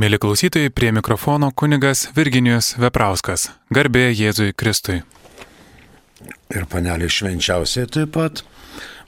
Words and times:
Mėly 0.00 0.16
klausytojai, 0.16 0.70
prie 0.72 0.94
mikrofono 0.96 1.50
kunigas 1.52 2.06
Virginijus 2.16 2.70
Veprauskas. 2.80 3.50
Garbė 3.68 4.06
Jėzui 4.16 4.54
Kristui. 4.56 5.02
Ir 6.56 6.64
panelė 6.72 7.10
švenčiausiai 7.12 7.90
taip 7.92 8.14
pat. 8.14 8.40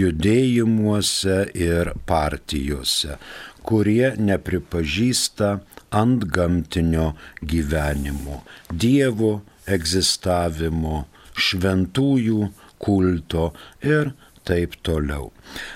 judėjimuose 0.00 1.38
ir 1.58 1.92
partijose, 2.08 3.18
kurie 3.66 4.14
nepripažįsta 4.16 5.52
ant 5.90 6.24
gamtinio 6.30 7.12
gyvenimo, 7.42 8.42
Dievo 8.70 9.40
egzistavimo, 9.66 11.04
šventųjų 11.34 12.50
kulto 12.80 13.50
ir 13.84 14.14
taip 14.48 14.70
toliau. 14.86 15.26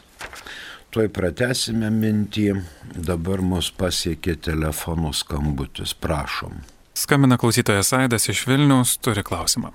Tuoj 0.96 1.10
pratesime 1.12 1.90
mintį, 1.92 2.48
dabar 2.96 3.42
mus 3.44 3.68
pasiekė 3.76 4.38
telefonų 4.48 5.12
skambutis, 5.18 5.92
prašom. 5.92 6.62
Skambina 6.96 7.36
klausytojas 7.36 7.92
Aidas 7.98 8.30
iš 8.32 8.46
Vilnius, 8.48 8.96
turi 9.04 9.26
klausimą. 9.28 9.74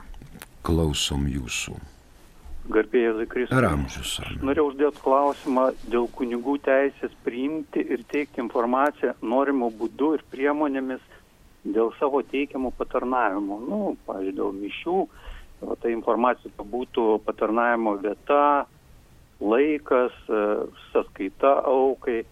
Klausom 0.64 1.28
jūsų. 1.28 1.76
Garbėjai 2.70 3.26
Kristus. 3.30 3.56
Ar 3.56 3.66
amžius? 3.72 4.16
Norėjau 4.44 4.68
uždėti 4.70 5.02
klausimą 5.02 5.64
dėl 5.90 6.06
kunigų 6.16 6.56
teisės 6.64 7.14
priimti 7.24 7.82
ir 7.82 8.04
teikti 8.10 8.42
informaciją 8.44 9.16
norimo 9.22 9.70
būdu 9.74 10.14
ir 10.18 10.24
priemonėmis 10.30 11.02
dėl 11.64 11.92
savo 11.98 12.22
teikiamų 12.30 12.72
patarnavimų. 12.78 13.58
Nu, 13.66 13.80
pavyzdžiui, 14.06 14.36
dėl 14.38 14.54
mišių, 14.56 14.98
o 15.66 15.76
ta 15.80 15.92
informacija 15.92 16.52
būtų 16.76 17.06
patarnavimo 17.26 17.96
vieta, 18.00 18.66
laikas, 19.40 20.16
e, 20.28 20.46
sąskaita 20.92 21.56
aukai. 21.68 22.22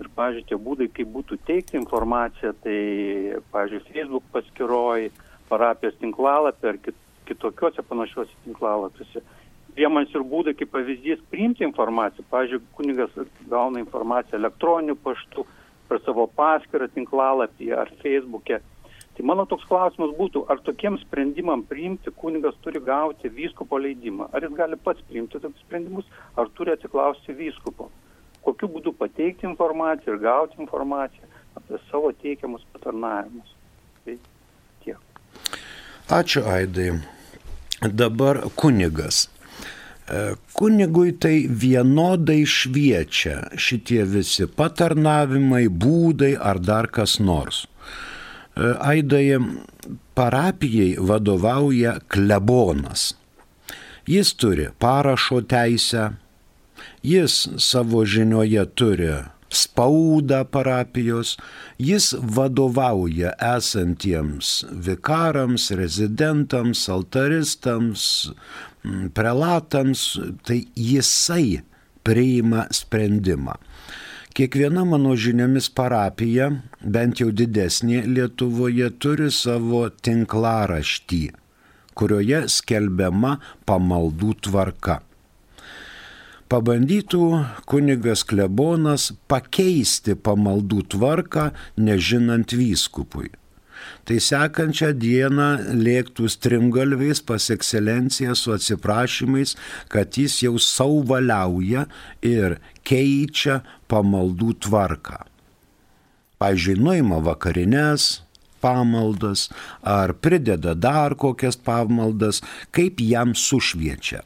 Ir, 0.00 0.08
pavyzdžiui, 0.16 0.46
tie 0.48 0.56
būdai, 0.58 0.88
kaip 0.94 1.12
būtų 1.14 1.38
teikti 1.46 1.76
informaciją, 1.78 2.54
tai, 2.64 2.78
pavyzdžiui, 3.52 3.84
Facebook 3.92 4.24
paskiroj, 4.34 5.10
parapijos 5.50 5.98
tinklalapį 6.00 6.70
ar 6.70 6.80
kitokiuose 7.28 7.84
panašiuose 7.86 8.34
tinklalapiuose 8.46 9.22
priemonės 9.76 10.12
ir 10.14 10.24
būdai, 10.28 10.54
kaip 10.58 10.72
pavyzdys, 10.74 11.22
priimti 11.32 11.64
informaciją. 11.66 12.24
Pavyzdžiui, 12.30 12.62
kunigas 12.76 13.16
gauna 13.50 13.82
informaciją 13.82 14.40
elektroniniu 14.40 14.96
paštu, 15.04 15.46
per 15.88 16.00
savo 16.06 16.28
paskirtą 16.38 16.88
tinklalapį 16.94 17.72
ar 17.76 17.90
feisbuke. 18.02 18.60
Tai 19.12 19.24
mano 19.28 19.44
toks 19.44 19.66
klausimas 19.68 20.14
būtų, 20.16 20.46
ar 20.48 20.62
tokiem 20.64 20.96
sprendimam 21.02 21.66
priimti 21.68 22.12
kunigas 22.16 22.56
turi 22.64 22.80
gauti 22.80 23.28
vyskupo 23.28 23.76
leidimą? 23.76 24.30
Ar 24.32 24.46
jis 24.46 24.54
gali 24.56 24.78
pats 24.80 25.04
priimti 25.08 25.36
tokius 25.36 25.66
sprendimus, 25.66 26.08
ar 26.40 26.48
turi 26.56 26.72
atsiklausti 26.72 27.36
vyskupo? 27.36 27.90
Kokiu 28.42 28.70
būdu 28.72 28.94
pateikti 28.96 29.46
informaciją 29.50 30.14
ir 30.14 30.22
gauti 30.24 30.56
informaciją 30.64 31.28
apie 31.60 31.82
savo 31.90 32.14
teikiamus 32.24 32.64
patarnavimus? 32.72 33.52
Tai 34.06 34.16
tiek. 34.86 34.96
Ačiū 36.08 36.46
Aidai. 36.48 36.96
Dabar 37.82 38.40
kunigas. 38.56 39.26
E, 40.10 40.34
kunigui 40.58 41.12
tai 41.14 41.46
vienodai 41.46 42.42
šviečia 42.46 43.52
šitie 43.54 44.02
visi 44.08 44.48
patarnavimai, 44.50 45.68
būdai 45.70 46.34
ar 46.38 46.58
dar 46.58 46.90
kas 46.90 47.18
nors. 47.22 47.62
E, 47.62 48.72
Aidai 48.82 49.38
parapijai 50.18 50.96
vadovauja 50.98 51.98
klebonas. 52.08 53.12
Jis 54.10 54.34
turi 54.34 54.66
parašo 54.82 55.44
teisę, 55.46 56.10
jis 57.06 57.46
savo 57.62 58.02
žinioje 58.04 58.66
turi 58.74 59.12
spaudą 59.52 60.42
parapijos, 60.48 61.36
jis 61.78 62.12
vadovauja 62.18 63.34
esantiems 63.56 64.64
vikarams, 64.86 65.70
rezidentams, 65.76 66.88
altaristams, 66.88 68.04
prelatams, 69.14 70.18
tai 70.46 70.64
jisai 70.76 71.62
priima 72.02 72.66
sprendimą. 72.70 73.54
Kiekviena 74.32 74.84
mano 74.88 75.12
žiniomis 75.12 75.68
parapija, 75.76 76.48
bent 76.80 77.20
jau 77.20 77.28
didesnė 77.36 78.06
Lietuvoje, 78.08 78.88
turi 78.96 79.28
savo 79.28 79.84
tinklaraštį, 79.92 81.22
kurioje 81.92 82.46
skelbiama 82.48 83.34
pamaldų 83.68 84.32
tvarka. 84.48 85.02
Pabandytų 86.52 87.26
kunigas 87.68 88.24
klebonas 88.28 89.10
pakeisti 89.28 90.16
pamaldų 90.16 90.82
tvarką, 90.96 91.46
nežinant 91.76 92.56
vyskupui. 92.56 93.30
Tai 94.08 94.18
sekančią 94.22 94.92
dieną 94.98 95.48
lėktų 95.78 96.28
strimgalviais 96.32 97.22
pas 97.26 97.50
ekscelenciją 97.54 98.36
su 98.38 98.54
atsiprašymais, 98.54 99.56
kad 99.92 100.18
jis 100.18 100.40
jau 100.46 100.56
sauvaliauja 100.60 101.86
ir 102.26 102.58
keičia 102.86 103.60
pamaldų 103.90 104.56
tvarką. 104.66 105.22
Pavyzdžiui, 106.42 106.80
nuima 106.82 107.20
vakarines 107.22 108.22
pamaldas 108.62 109.48
ar 109.82 110.14
prideda 110.14 110.74
dar 110.74 111.14
kokias 111.18 111.58
pamaldas, 111.58 112.40
kaip 112.74 113.02
jam 113.02 113.34
sušviečia. 113.34 114.22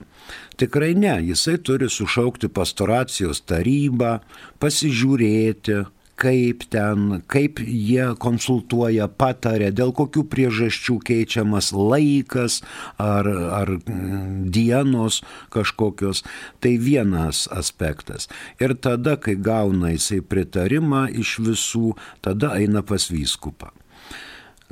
Tikrai 0.60 0.94
ne, 0.96 1.14
jisai 1.30 1.56
turi 1.60 1.88
sušaukti 1.92 2.48
pastoracijos 2.52 3.42
tarybą, 3.48 4.18
pasižiūrėti, 4.60 5.82
kaip 6.16 6.64
ten, 6.72 7.20
kaip 7.28 7.60
jie 7.60 8.08
konsultuoja, 8.20 9.06
patarė, 9.08 9.68
dėl 9.76 9.92
kokių 9.96 10.24
priežasčių 10.32 10.96
keičiamas 11.04 11.70
laikas 11.76 12.62
ar, 13.02 13.28
ar 13.28 13.74
mm, 13.76 14.48
dienos 14.52 15.20
kažkokios. 15.52 16.24
Tai 16.64 16.72
vienas 16.80 17.44
aspektas. 17.52 18.30
Ir 18.60 18.76
tada, 18.80 19.18
kai 19.20 19.36
gauna 19.36 19.92
jisai 19.92 20.22
pritarimą 20.24 21.06
iš 21.12 21.36
visų, 21.44 21.92
tada 22.24 22.54
eina 22.56 22.82
pas 22.86 23.10
vyskupą. 23.12 23.70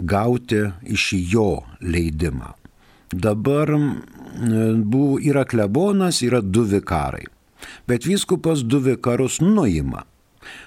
Gauti 0.00 0.64
iš 0.90 1.12
jo 1.30 1.62
leidimą. 1.84 2.54
Dabar 3.12 3.70
mm, 3.76 4.80
buvo, 4.88 5.20
yra 5.20 5.44
klebonas, 5.44 6.24
yra 6.24 6.40
du 6.40 6.64
vikarai. 6.64 7.28
Bet 7.88 8.08
vyskupas 8.08 8.64
du 8.64 8.80
vikarus 8.80 9.38
nuima 9.44 10.02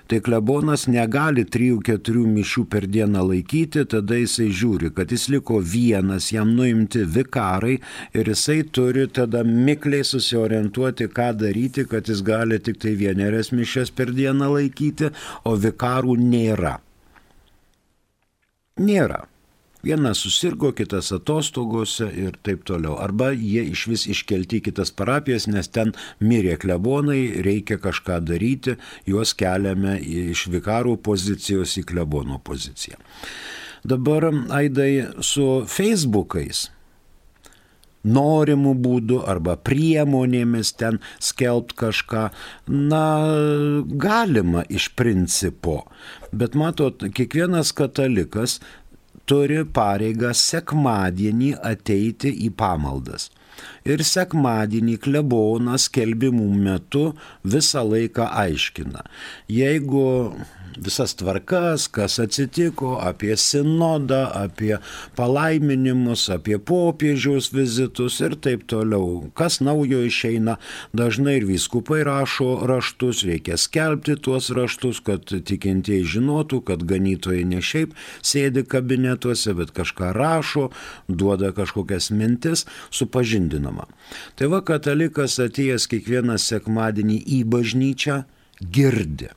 Tai 0.08 0.20
klebonas 0.24 0.88
negali 0.88 1.44
3-4 1.44 2.24
mišių 2.38 2.64
per 2.72 2.88
dieną 2.88 3.24
laikyti, 3.30 3.86
tada 3.92 4.18
jisai 4.22 4.50
žiūri, 4.56 4.92
kad 4.96 5.12
jis 5.12 5.28
liko 5.34 5.60
vienas, 5.60 6.32
jam 6.32 6.56
nuimti 6.58 7.04
vikarai 7.18 7.78
ir 8.14 8.34
jisai 8.34 8.62
turi 8.72 9.08
tada 9.08 9.44
mikliai 9.44 10.08
susiorientuoti, 10.08 11.10
ką 11.14 11.30
daryti, 11.44 11.88
kad 11.92 12.08
jis 12.08 12.24
gali 12.26 12.60
tik 12.60 12.82
tai 12.84 12.96
vienerias 13.00 13.52
mišes 13.52 13.92
per 13.92 14.14
dieną 14.16 14.52
laikyti, 14.58 15.12
o 15.46 15.56
vikarų 15.56 16.20
nėra. 16.22 16.78
Nėra. 18.78 19.26
Vienas 19.88 20.18
susirgo, 20.18 20.74
kitas 20.76 21.14
atostogose 21.16 22.10
ir 22.20 22.34
taip 22.44 22.66
toliau. 22.68 22.98
Arba 23.00 23.30
jie 23.32 23.62
iš 23.72 23.86
vis 23.88 24.04
iškelti 24.12 24.60
į 24.60 24.66
kitas 24.66 24.92
parapijas, 24.92 25.46
nes 25.48 25.70
ten 25.72 25.94
mirė 26.20 26.58
klebonai, 26.60 27.22
reikia 27.46 27.78
kažką 27.80 28.18
daryti, 28.28 28.76
juos 29.08 29.32
keliame 29.40 29.96
iš 30.04 30.50
vikarų 30.52 30.98
pozicijos 31.08 31.78
į 31.80 31.86
klebono 31.94 32.42
poziciją. 32.44 33.00
Dabar, 33.88 34.28
Aidai, 34.58 35.06
su 35.24 35.48
Facebookais 35.72 36.66
norimų 38.08 38.74
būdų 38.84 39.22
arba 39.28 39.56
priemonėmis 39.56 40.74
ten 40.80 41.00
skelbt 41.24 41.76
kažką, 41.80 42.28
na, 42.68 43.06
galima 43.88 44.66
iš 44.68 44.92
principo. 45.00 45.86
Bet 46.32 46.56
matot, 46.60 47.04
kiekvienas 47.16 47.74
katalikas 47.76 48.60
turi 49.28 49.64
pareigą 49.80 50.32
sekmadienį 50.36 51.52
ateiti 51.72 52.32
į 52.48 52.52
pamaldas. 52.62 53.30
Ir 53.90 54.04
sekmadienį 54.06 54.98
klebonas 55.02 55.88
kelbimų 55.94 56.48
metu 56.68 57.04
visą 57.56 57.84
laiką 57.88 58.28
aiškina. 58.44 59.04
Jeigu 59.50 60.06
visas 60.84 61.16
tvarkas, 61.18 61.88
kas 61.92 62.18
atsitiko, 62.20 62.98
apie 63.02 63.36
sinodą, 63.38 64.24
apie 64.36 64.78
palaiminimus, 65.18 66.28
apie 66.34 66.58
popiežiaus 66.60 67.50
vizitus 67.54 68.20
ir 68.24 68.38
taip 68.42 68.66
toliau. 68.70 69.30
Kas 69.38 69.60
naujo 69.64 70.04
išeina, 70.08 70.58
dažnai 70.98 71.38
ir 71.40 71.48
vyskupai 71.50 72.04
rašo 72.08 72.50
raštus, 72.70 73.24
reikia 73.28 73.58
skelbti 73.62 74.18
tuos 74.22 74.50
raštus, 74.56 75.02
kad 75.06 75.26
tikintieji 75.28 76.08
žinotų, 76.18 76.62
kad 76.68 76.86
ganytojai 76.88 77.46
ne 77.48 77.64
šiaip 77.64 77.96
sėdi 78.26 78.66
kabinetuose, 78.68 79.56
bet 79.58 79.74
kažką 79.78 80.14
rašo, 80.18 80.70
duoda 81.08 81.54
kažkokias 81.56 82.12
mintis, 82.12 82.66
supažindinama. 82.92 83.88
Tai 84.38 84.54
va 84.54 84.62
katalikas 84.66 85.40
atėjęs 85.44 85.90
kiekvieną 85.92 86.40
sekmadienį 86.42 87.20
į 87.40 87.44
bažnyčią 87.52 88.24
girdi 88.62 89.37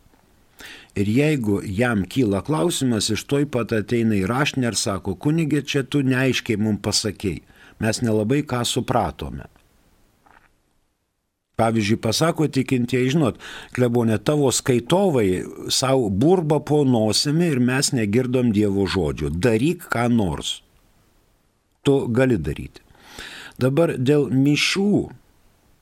Ir 0.98 1.06
jeigu 1.06 1.60
jam 1.62 2.02
kyla 2.02 2.42
klausimas, 2.42 3.10
iš 3.14 3.22
toj 3.31 3.46
pat 3.54 3.72
ateina 3.76 4.16
į 4.19 4.26
rašnę 4.31 4.72
ir 4.72 4.76
sako, 4.78 5.14
kunigė, 5.14 5.62
čia 5.62 5.84
tu 5.87 6.02
neaiškiai 6.02 6.58
mums 6.58 6.82
pasakėjai, 6.82 7.44
mes 7.81 8.02
nelabai 8.02 8.42
ką 8.42 8.64
supratome. 8.66 9.46
Pavyzdžiui, 11.60 12.00
pasako 12.00 12.48
tikintieji, 12.48 13.12
žinot, 13.14 13.40
klebonė 13.76 14.16
tavo 14.25 14.48
skaitovai 14.54 15.42
savo 15.69 16.08
burba 16.08 16.58
po 16.64 16.82
nosimi 16.88 17.50
ir 17.52 17.60
mes 17.60 17.92
negirdom 17.92 18.54
Dievo 18.56 18.87
žodžių. 18.88 19.34
Daryk 19.37 19.84
ką 19.92 20.06
nors. 20.14 20.60
Tu 21.84 21.96
gali 22.16 22.40
daryti. 22.40 22.81
Dabar 23.60 23.92
dėl 24.00 24.31
mišių 24.32 24.92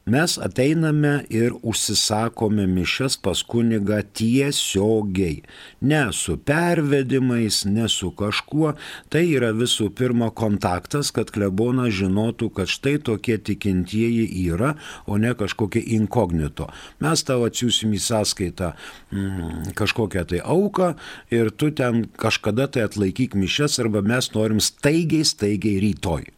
mes 0.08 0.38
ateiname 0.40 1.25
ir 1.31 1.52
užsisakome 1.62 2.66
mišes 2.66 3.19
pas 3.22 3.43
kunigą 3.43 4.00
tiesiogiai. 4.16 5.43
Ne 5.81 6.00
su 6.12 6.37
pervedimais, 6.37 7.64
ne 7.64 7.88
su 7.88 8.10
kažkuo. 8.16 8.72
Tai 9.12 9.22
yra 9.26 9.50
visų 9.56 9.90
pirma 9.99 10.31
kontaktas, 10.31 11.12
kad 11.14 11.32
klebonas 11.34 11.93
žinotų, 11.99 12.50
kad 12.56 12.70
štai 12.70 12.96
tokie 13.05 13.38
tikintieji 13.38 14.26
yra, 14.49 14.75
o 15.06 15.19
ne 15.20 15.34
kažkokie 15.37 15.82
inkognito. 15.99 16.70
Mes 17.05 17.25
tau 17.28 17.44
atsiūsim 17.49 17.93
į 17.96 18.02
sąskaitą 18.02 18.72
mm, 19.12 19.75
kažkokią 19.78 20.25
tai 20.32 20.43
auką 20.44 20.94
ir 21.34 21.52
tu 21.52 21.70
ten 21.70 22.06
kažkada 22.16 22.69
tai 22.72 22.88
atlaikyk 22.88 23.37
mišes 23.38 23.78
arba 23.82 24.02
mes 24.02 24.32
norim 24.34 24.60
staigiai, 24.60 25.26
staigiai 25.26 25.81
rytoj. 25.84 26.28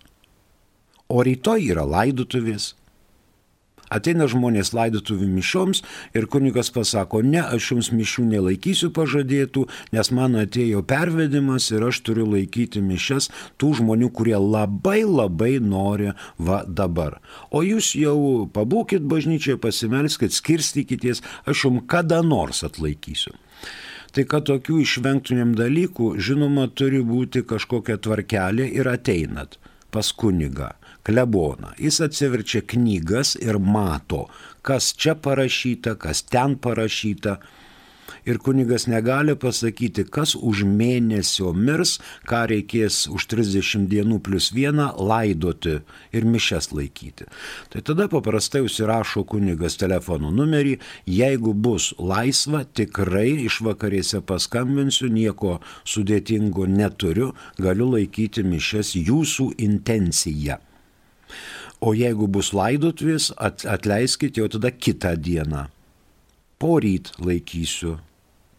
O 1.11 1.25
rytoj 1.27 1.65
yra 1.73 1.83
laidutuvės 1.87 2.75
Ateina 3.91 4.29
žmonės 4.31 4.71
laidotuvių 4.77 5.27
mišioms 5.35 5.83
ir 6.15 6.29
kunigas 6.31 6.71
pasako, 6.75 7.25
ne, 7.27 7.41
aš 7.43 7.73
jums 7.73 7.91
mišių 7.95 8.27
nelaikysiu 8.31 8.93
pažadėtų, 8.95 9.67
nes 9.97 10.11
man 10.15 10.39
atėjo 10.39 10.85
pervedimas 10.87 11.71
ir 11.75 11.89
aš 11.89 12.03
turiu 12.07 12.29
laikyti 12.31 12.83
mišes 12.85 13.31
tų 13.59 13.73
žmonių, 13.81 14.13
kurie 14.15 14.37
labai 14.39 15.03
labai 15.05 15.57
nori 15.59 16.15
va 16.39 16.63
dabar. 16.67 17.19
O 17.51 17.65
jūs 17.67 17.93
jau 17.99 18.47
pabūkit 18.55 19.03
bažnyčiai, 19.11 19.59
pasimelskit, 19.59 20.35
skirstykitės, 20.39 21.25
aš 21.51 21.67
jums 21.67 21.87
kada 21.91 22.23
nors 22.23 22.63
atlaikysiu. 22.67 23.35
Tai 24.15 24.25
kad 24.27 24.47
tokių 24.49 24.81
išvengtumėm 24.83 25.53
dalykų, 25.59 26.17
žinoma, 26.19 26.67
turi 26.75 27.03
būti 27.07 27.45
kažkokia 27.47 27.99
tvarkelė 28.03 28.67
ir 28.75 28.91
ateinat 28.91 29.59
pas 29.91 30.11
kunigą 30.15 30.73
kleboną. 31.11 31.75
Jis 31.79 32.01
atsiverčia 32.07 32.63
knygas 32.63 33.35
ir 33.43 33.59
mato, 33.59 34.29
kas 34.63 34.93
čia 34.95 35.17
parašyta, 35.19 35.97
kas 35.99 36.23
ten 36.23 36.59
parašyta. 36.59 37.41
Ir 38.29 38.37
kunigas 38.39 38.85
negali 38.91 39.33
pasakyti, 39.39 40.05
kas 40.05 40.35
už 40.37 40.63
mėnesio 40.69 41.55
mirs, 41.57 41.95
ką 42.29 42.43
reikės 42.51 43.07
už 43.09 43.27
30 43.33 43.87
dienų 43.89 44.19
plus 44.27 44.51
vieną 44.53 44.91
laidoti 44.99 45.79
ir 46.13 46.29
mišes 46.29 46.69
laikyti. 46.77 47.27
Tai 47.73 47.83
tada 47.87 48.11
paprastai 48.13 48.61
užsirašo 48.67 49.25
kunigas 49.31 49.79
telefono 49.81 50.35
numerį, 50.37 50.77
jeigu 51.09 51.55
bus 51.55 51.95
laisva, 51.99 52.67
tikrai 52.67 53.47
iš 53.49 53.63
vakarėse 53.67 54.21
paskambinsiu, 54.21 55.09
nieko 55.09 55.59
sudėtingo 55.89 56.69
neturiu, 56.69 57.33
galiu 57.59 57.95
laikyti 57.95 58.45
mišes 58.45 58.99
jūsų 59.01 59.55
intencija. 59.65 60.61
O 61.81 61.95
jeigu 61.97 62.29
bus 62.29 62.53
laidotuvės, 62.53 63.31
at, 63.41 63.65
atleiskit 63.65 64.37
jau 64.37 64.49
tada 64.53 64.71
kitą 64.71 65.15
dieną. 65.17 65.67
Poryt 66.61 67.15
laikysiu 67.17 67.97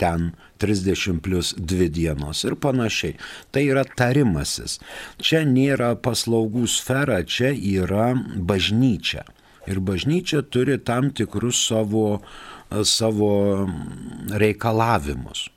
ten 0.01 0.31
30 0.57 1.21
plus 1.21 1.53
2 1.57 1.89
dienos 1.93 2.41
ir 2.47 2.57
panašiai. 2.57 3.19
Tai 3.53 3.61
yra 3.61 3.85
tarimasis. 3.85 4.79
Čia 5.21 5.43
nėra 5.45 5.93
paslaugų 6.01 6.65
sfera, 6.65 7.21
čia 7.21 7.53
yra 7.53 8.11
bažnyčia. 8.17 9.27
Ir 9.69 9.77
bažnyčia 9.85 10.41
turi 10.41 10.79
tam 10.81 11.11
tikrus 11.13 11.61
savo, 11.69 12.23
savo 12.81 13.33
reikalavimus 14.33 15.51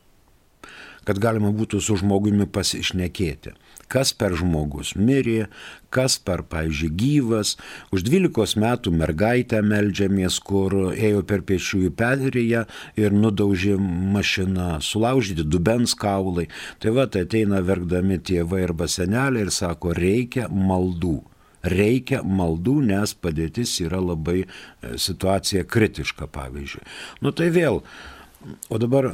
kad 1.05 1.21
galima 1.21 1.53
būtų 1.53 1.81
su 1.85 1.99
žmogumi 2.01 2.47
pasišnekėti. 2.51 3.53
Kas 3.91 4.13
per 4.17 4.37
žmogus 4.39 4.95
mirė, 4.99 5.49
kas 5.95 6.17
per, 6.19 6.43
pavyzdžiui, 6.51 6.91
gyvas. 6.99 7.55
Už 7.95 8.05
12 8.07 8.59
metų 8.61 8.95
mergaitę 8.95 9.61
meldžiamės, 9.65 10.41
kur 10.43 10.95
ėjo 10.95 11.23
per 11.29 11.45
pėsčiųjų 11.47 11.93
perėją 11.99 12.65
ir 13.01 13.15
nudaužė 13.15 13.77
mašiną, 14.17 14.81
sulaužyti 14.85 15.47
dubens 15.47 15.95
kaulai. 15.99 16.49
Tai 16.83 16.97
va, 16.99 17.07
tai 17.07 17.27
ateina 17.29 17.63
verkdami 17.65 18.19
tėvai 18.19 18.65
arba 18.69 18.91
seneliai 18.91 19.47
ir 19.47 19.55
sako, 19.55 19.95
reikia 19.97 20.49
maldų 20.51 21.21
reikia 21.65 22.23
maldų, 22.25 22.79
nes 22.91 23.15
padėtis 23.17 23.79
yra 23.85 24.01
labai 24.03 24.43
e, 24.45 24.49
situacija 25.01 25.65
kritiška, 25.65 26.29
pavyzdžiui. 26.33 26.85
Nu 27.25 27.33
tai 27.37 27.51
vėl, 27.55 27.81
O 28.69 28.79
dabar 28.81 29.11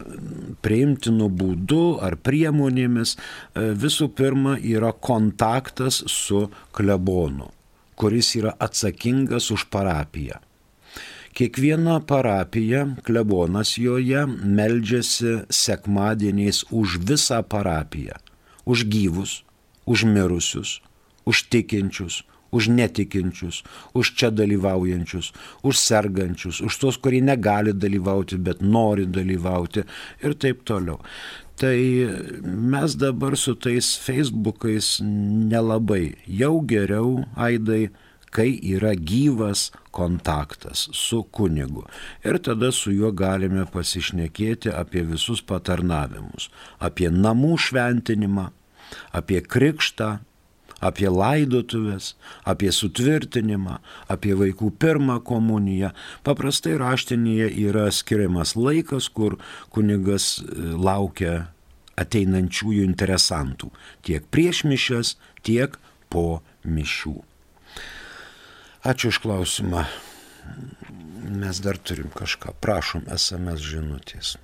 priimtinu 0.64 1.28
būdu 1.30 2.00
ar 2.02 2.16
priemonėmis 2.18 3.16
e, 3.16 3.70
visų 3.78 4.10
pirma 4.18 4.56
yra 4.58 4.92
kontaktas 4.92 6.02
su 6.10 6.46
klebonu, 6.76 7.50
kuris 7.94 8.34
yra 8.40 8.56
atsakingas 8.58 9.50
už 9.54 9.68
parapiją. 9.70 10.40
Kiekviena 11.36 12.00
parapija, 12.02 12.88
klebonas 13.06 13.76
joje 13.78 14.24
meldžiasi 14.26 15.36
sekmadieniais 15.46 16.64
už 16.74 16.98
visą 17.06 17.38
parapiją, 17.46 18.18
už 18.66 18.88
gyvus, 18.90 19.44
už 19.86 20.04
mirusius, 20.10 20.80
už 21.24 21.46
tikinčius, 21.52 22.24
už 22.50 22.70
netikinčius, 22.74 23.62
už 23.94 24.14
čia 24.18 24.30
dalyvaujančius, 24.34 25.32
už 25.62 25.74
sergančius, 25.78 26.60
už 26.60 26.72
tos, 26.82 26.98
kurie 26.98 27.22
negali 27.22 27.72
dalyvauti, 27.72 28.38
bet 28.38 28.62
nori 28.62 29.06
dalyvauti 29.06 29.86
ir 30.24 30.34
taip 30.34 30.64
toliau. 30.66 31.00
Tai 31.60 31.76
mes 32.42 32.94
dabar 32.96 33.36
su 33.36 33.52
tais 33.54 33.84
Facebookais 34.00 34.98
nelabai, 35.04 36.16
jau 36.24 36.62
geriau, 36.64 37.20
aidai, 37.36 37.90
kai 38.30 38.54
yra 38.62 38.94
gyvas 38.94 39.68
kontaktas 39.92 40.88
su 40.96 41.22
kunigu. 41.22 41.84
Ir 42.24 42.38
tada 42.38 42.70
su 42.72 42.94
juo 42.94 43.10
galime 43.12 43.66
pasišnekėti 43.68 44.72
apie 44.72 45.02
visus 45.04 45.42
patarnavimus, 45.42 46.48
apie 46.78 47.10
namų 47.10 47.58
šventinimą, 47.66 48.48
apie 49.12 49.42
krikštą, 49.42 50.20
apie 50.80 51.08
laidotuvės, 51.12 52.14
apie 52.48 52.72
sutvirtinimą, 52.72 53.78
apie 54.08 54.34
vaikų 54.38 54.72
pirmą 54.80 55.20
komuniją. 55.26 55.92
Paprastai 56.26 56.76
raštinėje 56.80 57.50
yra 57.68 57.88
skiriamas 57.94 58.56
laikas, 58.56 59.08
kur 59.12 59.38
kunigas 59.74 60.38
e, 60.40 60.74
laukia 60.74 61.50
ateinančiųjų 62.00 62.84
interesantų 62.88 63.70
tiek 64.06 64.24
prieš 64.32 64.64
mišęs, 64.68 65.16
tiek 65.44 65.76
po 66.12 66.40
mišių. 66.64 67.16
Ačiū 68.80 69.10
iš 69.12 69.20
klausimą. 69.20 69.84
Mes 71.30 71.60
dar 71.60 71.76
turim 71.76 72.08
kažką. 72.16 72.56
Prašom 72.64 73.04
SMS 73.12 73.60
žinutės. 73.60 74.38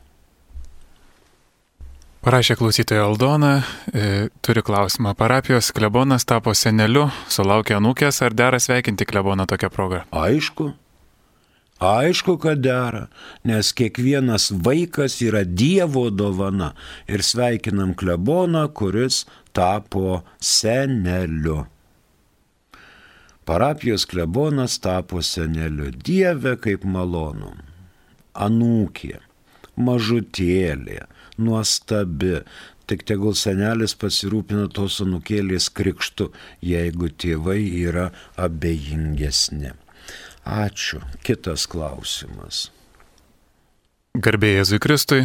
Parašė 2.26 2.56
klausytoja 2.58 3.04
Aldona, 3.06 3.60
e, 3.94 4.28
turi 4.42 4.58
klausimą. 4.66 5.12
Parapijos 5.14 5.68
klebonas 5.70 6.24
tapo 6.26 6.50
seneliu, 6.58 7.04
sulaukė 7.30 7.76
anūkės, 7.76 8.18
ar 8.26 8.34
dera 8.34 8.58
sveikinti 8.58 9.06
kleboną 9.06 9.44
tokią 9.46 9.70
progą? 9.70 10.00
Aišku. 10.10 10.72
Aišku, 11.78 12.34
kad 12.42 12.64
dera, 12.64 13.04
nes 13.46 13.70
kiekvienas 13.70 14.48
vaikas 14.50 15.20
yra 15.22 15.44
Dievo 15.44 16.08
dovana 16.10 16.72
ir 17.06 17.22
sveikinam 17.22 17.94
kleboną, 17.94 18.64
kuris 18.74 19.22
tapo 19.54 20.24
seneliu. 20.40 21.62
Parapijos 23.46 24.02
klebonas 24.02 24.80
tapo 24.82 25.22
seneliu. 25.22 25.92
Dieve 25.94 26.56
kaip 26.58 26.82
malonu. 26.82 27.54
Anūkė, 28.34 29.20
mažutėlė, 29.76 31.04
nuostabi. 31.38 32.40
Tik 32.86 33.02
tegul 33.02 33.34
senelis 33.34 33.96
pasirūpina 33.98 34.68
tos 34.70 35.00
anukėlės 35.02 35.66
krikštu, 35.74 36.28
jeigu 36.62 37.10
tėvai 37.10 37.58
yra 37.82 38.12
abejingesni. 38.38 39.72
Ačiū. 40.46 41.00
Kitas 41.26 41.66
klausimas. 41.66 42.68
Garbėjai 44.14 44.62
Jėzui 44.62 44.78
Kristui. 44.80 45.24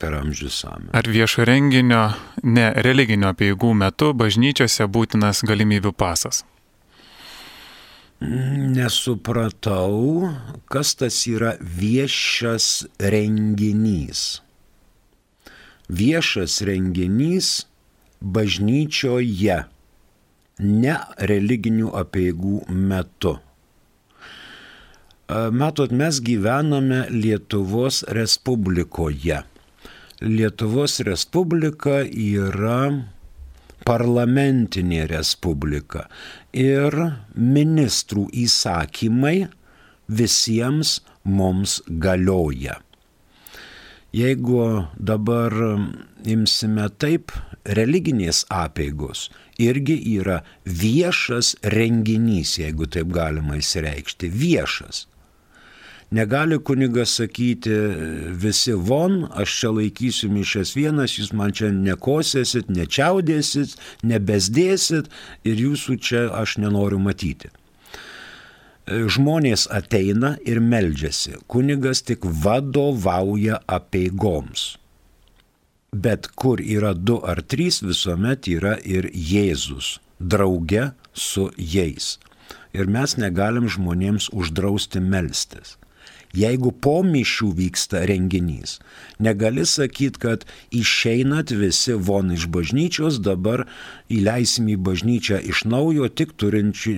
Per 0.00 0.14
amžius 0.16 0.60
amžių. 0.68 0.92
Ar 0.96 1.08
viešo 1.08 1.44
renginio, 1.48 2.02
ne 2.44 2.68
religinio 2.84 3.32
apieigų 3.32 3.72
metu 3.76 4.12
bažnyčiose 4.16 4.84
būtinas 4.88 5.40
galimybių 5.48 5.92
pasas? 5.96 6.44
Nesupratau, 8.20 10.28
kas 10.68 10.92
tas 11.00 11.22
yra 11.30 11.54
viešas 11.60 12.84
renginys 13.00 14.42
viešas 15.90 16.60
renginys 16.66 17.50
bažnyčioje, 18.20 19.62
ne 20.60 20.96
religinių 21.30 21.92
apieigų 22.02 22.64
metu. 22.68 23.38
Matot, 25.30 25.94
mes 25.94 26.18
gyvename 26.26 27.04
Lietuvos 27.14 28.02
Respublikoje. 28.10 29.44
Lietuvos 30.20 30.98
Respublika 31.06 32.02
yra 32.04 32.80
parlamentinė 33.86 35.06
respublika 35.08 36.08
ir 36.56 36.96
ministrų 37.34 38.28
įsakymai 38.44 39.48
visiems 40.10 41.00
mums 41.24 41.80
galioja. 41.86 42.80
Jeigu 44.10 44.88
dabar 44.98 45.54
imsime 46.26 46.88
taip, 46.98 47.30
religinės 47.78 48.42
apėgos 48.50 49.28
irgi 49.60 49.96
yra 50.16 50.40
viešas 50.64 51.54
renginys, 51.74 52.56
jeigu 52.58 52.88
taip 52.90 53.12
galima 53.14 53.58
įsireikšti, 53.60 54.30
viešas. 54.32 55.04
Negali 56.10 56.58
kunigas 56.58 57.12
sakyti 57.20 57.70
visi 58.42 58.72
von, 58.74 59.28
aš 59.30 59.52
čia 59.60 59.70
laikysiu 59.76 60.30
mišęs 60.34 60.74
vienas, 60.74 61.14
jūs 61.20 61.30
man 61.38 61.54
čia 61.54 61.70
nekosėsit, 61.70 62.66
nečiaudėsit, 62.66 63.76
nebesdėsit 64.02 65.06
ir 65.46 65.64
jūsų 65.68 65.98
čia 66.02 66.26
aš 66.34 66.58
nenoriu 66.58 66.98
matyti 66.98 67.52
žmonės 68.90 69.68
ateina 69.70 70.34
ir 70.46 70.60
meldžiasi, 70.60 71.36
kunigas 71.46 72.02
tik 72.02 72.24
vadovauja 72.24 73.60
apieigoms. 73.70 74.76
Bet 75.90 76.28
kur 76.38 76.62
yra 76.62 76.94
du 76.94 77.18
ar 77.22 77.42
trys, 77.42 77.80
visuomet 77.82 78.48
yra 78.50 78.76
ir 78.82 79.10
Jėzus, 79.14 79.98
drauge 80.18 80.90
su 81.14 81.50
jais. 81.58 82.18
Ir 82.74 82.86
mes 82.86 83.16
negalim 83.18 83.66
žmonėms 83.70 84.30
uždrausti 84.34 85.02
melstis 85.02 85.76
jeigu 86.36 86.72
po 86.72 87.00
mišių 87.06 87.50
vyksta 87.58 88.04
renginys. 88.08 88.78
Negali 89.18 89.66
sakyti, 89.66 90.20
kad 90.22 90.46
išeinat 90.74 91.50
visi 91.50 91.96
von 91.96 92.30
iš 92.34 92.46
bažnyčios, 92.52 93.18
dabar 93.22 93.66
įleisim 94.12 94.70
į 94.70 94.78
bažnyčią 94.78 95.40
iš 95.50 95.64
naujo 95.70 96.08
tik, 96.08 96.36
turinči, 96.38 96.94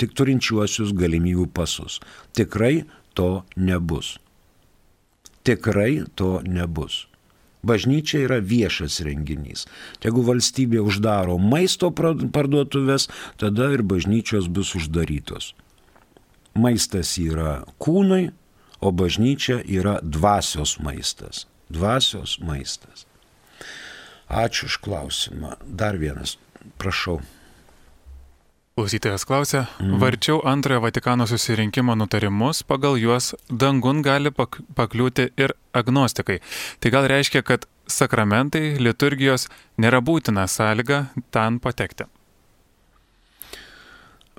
tik 0.00 0.16
turinčiuosius 0.16 0.94
galimybių 0.96 1.50
pasus. 1.52 2.00
Tikrai 2.36 2.84
to 3.14 3.44
nebus. 3.56 4.18
Tikrai 5.44 6.04
to 6.14 6.40
nebus. 6.44 7.06
Bažnyčia 7.60 8.22
yra 8.24 8.38
viešas 8.40 9.02
renginys. 9.04 9.66
Jeigu 10.00 10.24
valstybė 10.24 10.80
uždaro 10.80 11.36
maisto 11.36 11.90
parduotuvės, 11.92 13.10
tada 13.36 13.68
ir 13.74 13.84
bažnyčios 13.84 14.48
bus 14.48 14.72
uždarytos. 14.78 15.52
Maistas 16.56 17.12
yra 17.20 17.60
kūnui, 17.78 18.30
o 18.80 18.90
bažnyčia 18.90 19.60
yra 19.66 19.98
dvasios 20.02 20.78
maistas. 20.80 21.46
Dvasios 21.68 22.38
maistas. 22.40 23.06
Ačiū 24.30 24.70
už 24.70 24.78
klausimą. 24.82 25.58
Dar 25.66 25.98
vienas, 25.98 26.38
prašau. 26.78 27.20
Klausytojas 28.78 29.26
klausia, 29.26 29.66
mm. 29.82 29.98
varčiau 30.00 30.38
antrojo 30.46 30.80
Vatikano 30.80 31.26
susirinkimo 31.26 31.94
nutarimus, 31.98 32.62
pagal 32.62 32.96
juos 32.96 33.34
dangun 33.50 34.00
gali 34.02 34.30
pak 34.30 34.62
pakliūti 34.78 35.26
ir 35.36 35.52
agnostikai. 35.74 36.38
Tai 36.80 36.92
gal 36.94 37.10
reiškia, 37.10 37.42
kad 37.42 37.66
sakramentai, 37.90 38.78
liturgijos 38.78 39.50
nėra 39.76 40.00
būtina 40.00 40.46
sąlyga 40.48 41.10
ten 41.34 41.58
patekti. 41.60 42.06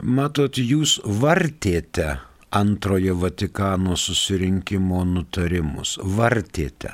Matot, 0.01 0.57
jūs 0.57 0.97
vartėte 1.05 2.17
antrojo 2.51 3.15
Vatikano 3.15 3.95
susirinkimo 3.95 5.03
nutarimus, 5.07 5.95
vartėte, 6.17 6.93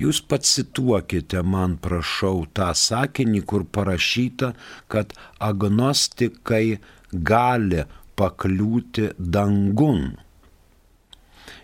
jūs 0.00 0.20
pacituokite 0.30 1.42
man, 1.42 1.78
prašau, 1.80 2.44
tą 2.52 2.68
sakinį, 2.76 3.42
kur 3.48 3.64
parašyta, 3.64 4.52
kad 4.92 5.16
agnostikai 5.40 6.78
gali 7.12 7.84
pakliūti 8.18 9.12
dangun. 9.18 10.16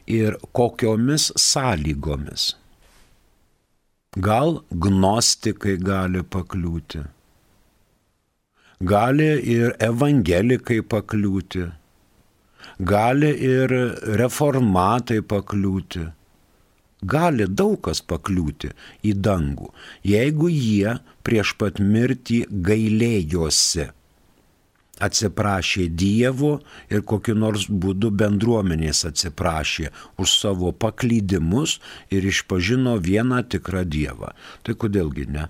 Ir 0.08 0.36
kokiomis 0.52 1.30
sąlygomis. 1.40 2.52
Gal 4.24 4.60
gnostikai 4.70 5.74
gali 5.82 6.20
pakliūti, 6.22 7.00
gali 8.92 9.30
ir 9.54 9.72
evangelikai 9.82 10.84
pakliūti, 10.86 11.64
gali 12.78 13.30
ir 13.48 13.74
reformatai 14.20 15.20
pakliūti, 15.22 16.04
gali 17.02 17.48
daug 17.48 17.80
kas 17.84 18.00
pakliūti 18.02 18.72
į 19.04 19.16
dangų, 19.26 19.72
jeigu 20.04 20.48
jie 20.52 20.96
prieš 21.26 21.56
pat 21.60 21.82
mirtį 21.82 22.44
gailėjosi 22.50 23.90
atsiprašė 25.02 25.88
Dievo 25.90 26.58
ir 26.92 27.02
kokiu 27.06 27.34
nors 27.38 27.66
būdu 27.68 28.10
bendruomenės 28.14 29.04
atsiprašė 29.10 29.90
už 30.20 30.36
savo 30.38 30.72
paklydimus 30.72 31.78
ir 32.14 32.26
išpažino 32.30 32.96
vieną 33.02 33.42
tikrą 33.50 33.84
Dievą. 33.84 34.32
Tai 34.62 34.74
kodėlgi 34.78 35.26
ne? 35.34 35.48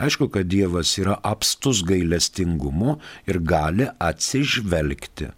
Aišku, 0.00 0.30
kad 0.32 0.48
Dievas 0.48 0.94
yra 0.96 1.18
apstus 1.26 1.82
gailestingumo 1.84 2.98
ir 3.28 3.40
gali 3.44 3.90
atsižvelgti. 4.00 5.28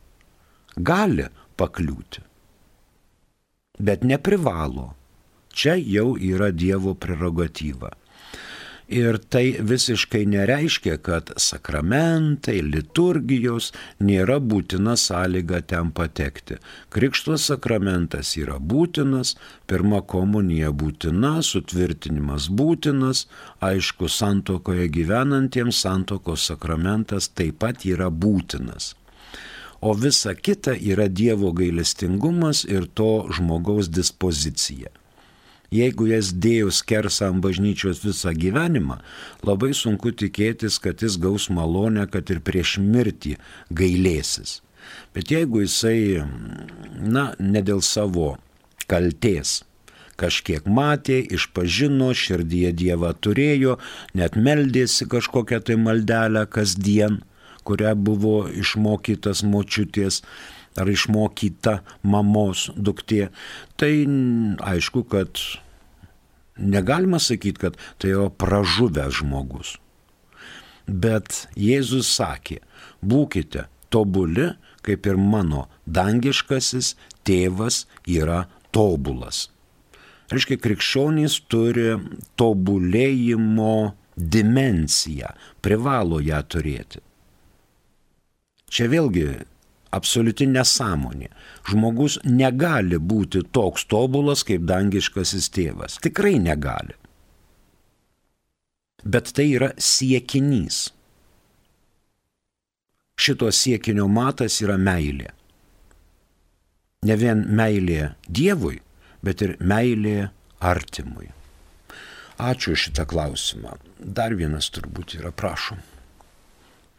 Gali 0.76 1.28
pakliūti. 1.56 2.22
Bet 3.78 4.04
neprivalo. 4.04 4.92
Čia 5.52 5.74
jau 5.76 6.14
yra 6.16 6.48
Dievo 6.50 6.94
prerogatyva. 6.96 7.90
Ir 8.92 9.16
tai 9.32 9.56
visiškai 9.60 10.26
nereiškia, 10.28 10.98
kad 11.00 11.30
sakramentai, 11.40 12.58
liturgijos 12.60 13.70
nėra 14.04 14.36
būtina 14.40 14.96
sąlyga 15.00 15.62
ten 15.72 15.92
patekti. 15.96 16.58
Krikšto 16.92 17.38
sakramentas 17.40 18.34
yra 18.36 18.58
būtinas, 18.58 19.36
pirma 19.66 20.02
komunija 20.14 20.72
būtina, 20.76 21.38
sutvirtinimas 21.40 22.50
būtinas, 22.52 23.26
aišku, 23.64 24.12
santokoje 24.12 24.88
gyvenantiems 24.92 25.84
santokos 25.86 26.48
sakramentas 26.52 27.30
taip 27.32 27.62
pat 27.64 27.86
yra 27.88 28.10
būtinas. 28.10 28.92
O 29.82 29.94
visa 29.98 30.34
kita 30.34 30.76
yra 30.78 31.08
Dievo 31.10 31.50
gailestingumas 31.58 32.62
ir 32.64 32.86
to 32.94 33.26
žmogaus 33.34 33.88
dispozicija. 33.90 34.92
Jeigu 35.72 36.06
jas 36.06 36.30
dėjo 36.44 36.68
skersą 36.70 37.32
ant 37.32 37.42
bažnyčios 37.42 38.02
visą 38.04 38.30
gyvenimą, 38.36 39.00
labai 39.42 39.72
sunku 39.74 40.12
tikėtis, 40.12 40.76
kad 40.84 41.02
jis 41.02 41.16
gaus 41.18 41.48
malonę, 41.50 42.04
kad 42.12 42.30
ir 42.30 42.42
prieš 42.44 42.76
mirtį 42.78 43.38
gailėsis. 43.72 44.60
Bet 45.16 45.32
jeigu 45.34 45.64
jisai, 45.64 46.22
na, 47.00 47.32
ne 47.40 47.64
dėl 47.64 47.82
savo 47.82 48.36
kalties, 48.86 49.62
kažkiek 50.20 50.68
matė, 50.68 51.18
išpažino, 51.38 52.12
širdyje 52.14 52.70
Dievą 52.84 53.16
turėjo, 53.18 53.80
net 54.14 54.38
meldėsi 54.38 55.08
kažkokią 55.10 55.62
tai 55.66 55.80
maldelę 55.80 56.46
kasdien, 56.46 57.22
kurią 57.66 57.94
buvo 57.98 58.36
išmokytas 58.48 59.42
močiutės 59.46 60.22
ar 60.78 60.88
išmokyta 60.88 61.80
mamos 62.02 62.70
duktė, 62.76 63.28
tai 63.76 63.92
aišku, 64.72 65.04
kad 65.04 65.40
negalima 66.56 67.20
sakyti, 67.20 67.60
kad 67.66 67.78
tai 68.00 68.14
yra 68.14 68.30
pražuvęs 68.30 69.20
žmogus. 69.20 69.76
Bet 70.86 71.46
Jėzus 71.56 72.10
sakė, 72.10 72.58
būkite 73.04 73.68
tobuli, 73.92 74.50
kaip 74.82 75.06
ir 75.06 75.20
mano 75.20 75.68
dangiškasis 75.86 76.96
tėvas 77.26 77.84
yra 78.08 78.46
tobulas. 78.74 79.46
Reiškia, 80.32 80.56
krikščionys 80.64 81.42
turi 81.52 81.92
tobulėjimo 82.40 83.92
dimenciją, 84.16 85.32
privalo 85.64 86.20
ją 86.24 86.40
turėti. 86.48 87.02
Čia 88.72 88.88
vėlgi 88.88 89.26
absoliuti 89.92 90.46
nesąmonė. 90.48 91.28
Žmogus 91.68 92.18
negali 92.24 92.98
būti 92.98 93.44
toks 93.52 93.84
tobulas 93.90 94.44
kaip 94.48 94.64
dangiškasis 94.68 95.50
tėvas. 95.52 95.98
Tikrai 96.02 96.38
negali. 96.40 96.96
Bet 99.04 99.34
tai 99.36 99.50
yra 99.58 99.72
siekinys. 99.76 100.86
Šito 103.22 103.50
siekinio 103.52 104.08
matas 104.08 104.60
yra 104.64 104.78
meilė. 104.80 105.28
Ne 107.06 107.18
vien 107.18 107.44
meilė 107.58 108.12
Dievui, 108.30 108.78
bet 109.26 109.42
ir 109.42 109.56
meilė 109.60 110.30
artimui. 110.62 111.28
Ačiū 112.42 112.74
šitą 112.78 113.04
klausimą. 113.10 113.76
Dar 113.98 114.34
vienas 114.38 114.70
turbūt 114.74 115.18
yra, 115.18 115.34
prašom. 115.34 115.82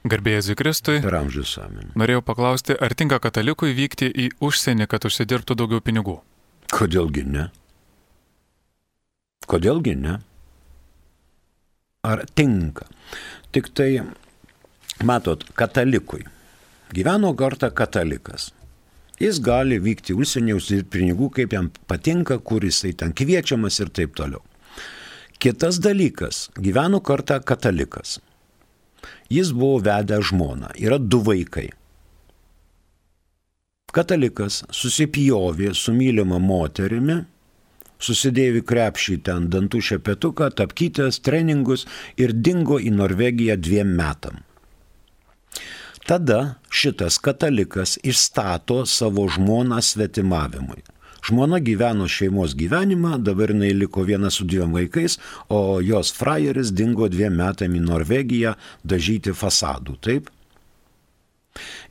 Garbėjai 0.04 0.42
Zikristui. 0.44 0.98
Per 1.00 1.16
amžius 1.16 1.54
amen. 1.64 1.94
Norėjau 1.96 2.24
paklausti, 2.28 2.76
ar 2.76 2.92
tinka 3.00 3.22
katalikui 3.24 3.72
vykti 3.78 4.10
į 4.12 4.26
užsienį, 4.44 4.88
kad 4.92 5.06
užsidirbtų 5.08 5.56
daugiau 5.56 5.80
pinigų? 5.80 6.18
Kodėlgi 6.76 7.24
ne? 7.24 7.46
Kodėlgi 9.48 9.94
ne? 10.02 10.18
Ar 12.04 12.26
tinka? 12.36 12.90
Tik 13.56 13.70
tai, 13.72 14.02
matot, 15.08 15.46
katalikui. 15.56 16.26
Gyveno 16.92 17.32
kartą 17.40 17.72
katalikas. 17.72 18.50
Jis 19.24 19.40
gali 19.46 19.80
vykti 19.80 20.18
užsienį, 20.20 20.58
užsidirbti 20.60 20.98
pinigų, 20.98 21.32
kaip 21.40 21.56
jam 21.56 21.72
patinka, 21.88 22.42
kur 22.44 22.66
jisai 22.68 22.92
ten 22.92 23.16
kviečiamas 23.16 23.80
ir 23.80 23.94
taip 23.96 24.20
toliau. 24.20 24.44
Kitas 25.40 25.80
dalykas, 25.80 26.50
gyveno 26.60 27.00
kartą 27.00 27.40
katalikas. 27.40 28.18
Jis 29.34 29.52
buvo 29.56 29.80
vedęs 29.84 30.30
žmoną, 30.32 30.74
yra 30.80 31.00
du 31.00 31.22
vaikai. 31.26 31.70
Katalikas 33.94 34.64
susipjovė 34.74 35.74
su 35.78 35.94
mylima 35.94 36.40
moterimi, 36.42 37.20
susidėvi 38.02 38.64
krepšį 38.66 39.20
ten 39.28 39.50
dantų 39.54 39.82
šepetuką, 39.90 40.50
tapkytės, 40.58 41.22
treningus 41.22 41.86
ir 42.18 42.34
dingo 42.34 42.80
į 42.82 42.96
Norvegiją 42.98 43.60
dviem 43.62 43.94
metam. 44.00 44.42
Tada 46.04 46.56
šitas 46.68 47.20
katalikas 47.24 47.96
išstato 48.04 48.82
savo 48.90 49.28
žmoną 49.32 49.80
svetimavimui. 49.80 50.82
Žmona 51.24 51.62
gyveno 51.64 52.08
šeimos 52.12 52.52
gyvenimą, 52.60 53.18
dabar 53.24 53.54
jinai 53.54 53.72
liko 53.78 54.04
viena 54.04 54.32
su 54.32 54.44
dviem 54.44 54.74
vaikais, 54.76 55.18
o 55.50 55.80
jos 55.82 56.12
frajeris 56.12 56.74
dingo 56.76 57.08
dviem 57.08 57.38
metam 57.40 57.76
į 57.78 57.84
Norvegiją 57.86 58.58
dažyti 58.84 59.32
fasadų, 59.32 59.96
taip? 60.04 60.32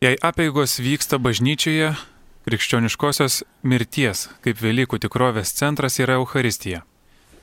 Jei 0.00 0.16
apėgos 0.24 0.80
vyksta 0.82 1.18
bažnyčioje, 1.22 1.94
krikščioniškosios 2.48 3.42
mirties 3.62 4.28
kaip 4.44 4.60
Velykų 4.62 5.00
tikrovės 5.04 5.52
centras 5.56 5.98
yra 6.00 6.18
Euharistija. 6.20 6.82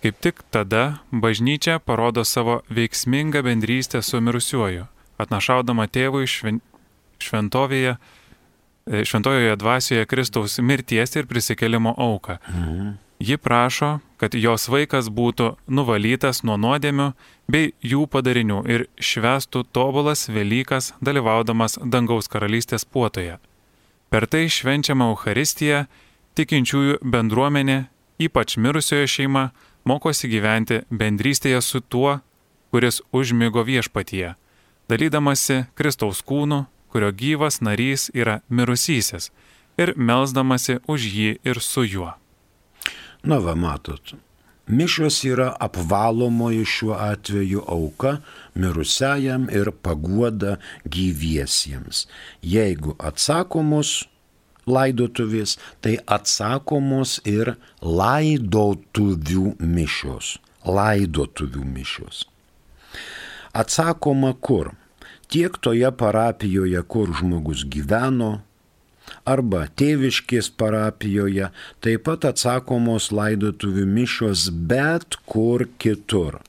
Kaip 0.04 0.20
tik 0.22 0.44
tada 0.54 1.00
bažnyčia 1.12 1.80
parodo 1.80 2.24
savo 2.26 2.62
veiksmingą 2.70 3.42
bendrystę 3.46 4.02
su 4.06 4.22
mirusiuoju, 4.22 4.86
atnašaudama 5.18 5.88
tėvui 5.90 6.30
šven... 6.30 6.62
šventovėje, 7.20 7.98
e, 7.98 9.04
šventojoje 9.10 9.58
dvasioje 9.58 10.06
Kristaus 10.06 10.60
mirties 10.60 11.16
ir 11.18 11.26
prisikelimo 11.26 11.96
auką. 11.98 12.38
Mhm. 12.54 12.96
Ji 13.20 13.38
prašo, 13.38 14.00
kad 14.22 14.36
jos 14.38 14.68
vaikas 14.70 15.10
būtų 15.10 15.56
nuvalytas 15.74 16.44
nuo 16.46 16.54
nuodėmių 16.62 17.08
bei 17.50 17.72
jų 17.82 18.06
padarinių 18.14 18.60
ir 18.70 18.86
švestų 19.02 19.64
tobulas 19.74 20.28
Velykas 20.30 20.92
dalyvaudamas 21.02 21.80
dangaus 21.82 22.30
karalystės 22.30 22.86
puotoje. 22.86 23.40
Per 24.10 24.28
tai 24.32 24.48
švenčiama 24.48 25.10
Euharistija, 25.12 25.86
tikinčiųjų 26.39 27.02
bendruomenė, 27.04 27.80
ypač 28.24 28.56
mirusiojo 28.62 29.08
šeima, 29.10 29.50
mokosi 29.88 30.30
gyventi 30.32 30.82
bendrystėje 30.89 31.62
su 31.62 31.82
tuo, 31.82 32.20
kuris 32.72 33.02
užmygo 33.15 33.63
viešpatyje, 33.67 34.36
dalydamasi 34.91 35.65
Kristaus 35.76 36.24
kūnu, 36.24 36.65
kurio 36.91 37.12
gyvas 37.12 37.60
narys 37.62 38.08
yra 38.15 38.41
mirusysis, 38.50 39.32
ir 39.78 39.93
melzdamasi 39.96 40.80
už 40.88 41.10
jį 41.12 41.32
ir 41.43 41.62
su 41.62 41.84
juo. 41.88 42.13
Na 43.28 43.39
va, 43.43 43.56
matot, 43.56 44.15
Mišios 44.68 45.24
yra 45.24 45.56
apvalomoji 45.60 46.66
šiuo 46.66 46.96
atveju 47.00 47.64
auka 47.68 48.18
mirusiajam 48.56 49.48
ir 49.50 49.72
paguoda 49.82 50.58
gyviesiems. 50.84 52.08
Jeigu 52.44 52.96
atsakomos 53.00 54.04
laidotuvės, 54.68 55.56
tai 55.82 55.98
atsakomos 56.06 57.22
ir 57.24 57.56
laidotuvių 57.82 59.54
mišios. 59.64 60.36
Laidotuvių 60.68 61.64
mišios. 61.64 62.26
Atsakoma 63.56 64.34
kur? 64.36 64.74
Tiek 65.32 65.56
toje 65.64 65.90
parapijoje, 65.92 66.82
kur 66.88 67.12
žmogus 67.16 67.64
gyveno, 67.68 68.42
arba 69.26 69.67
tėviškės 69.80 70.52
parapijoje, 70.60 71.52
taip 71.84 72.06
pat 72.08 72.28
atsakomos 72.32 73.12
laidotuvių 73.15 73.88
mišios 73.98 74.50
bet 74.52 75.20
kur 75.30 75.67
kitur. 75.82 76.41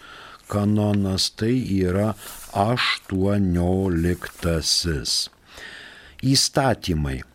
kanonas, 0.52 1.32
tai 1.40 1.56
yra 1.80 2.20
18. 2.52 5.32
Įstatymai 6.22 7.31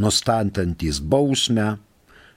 nustatantys 0.00 1.00
bausmę, 1.00 1.76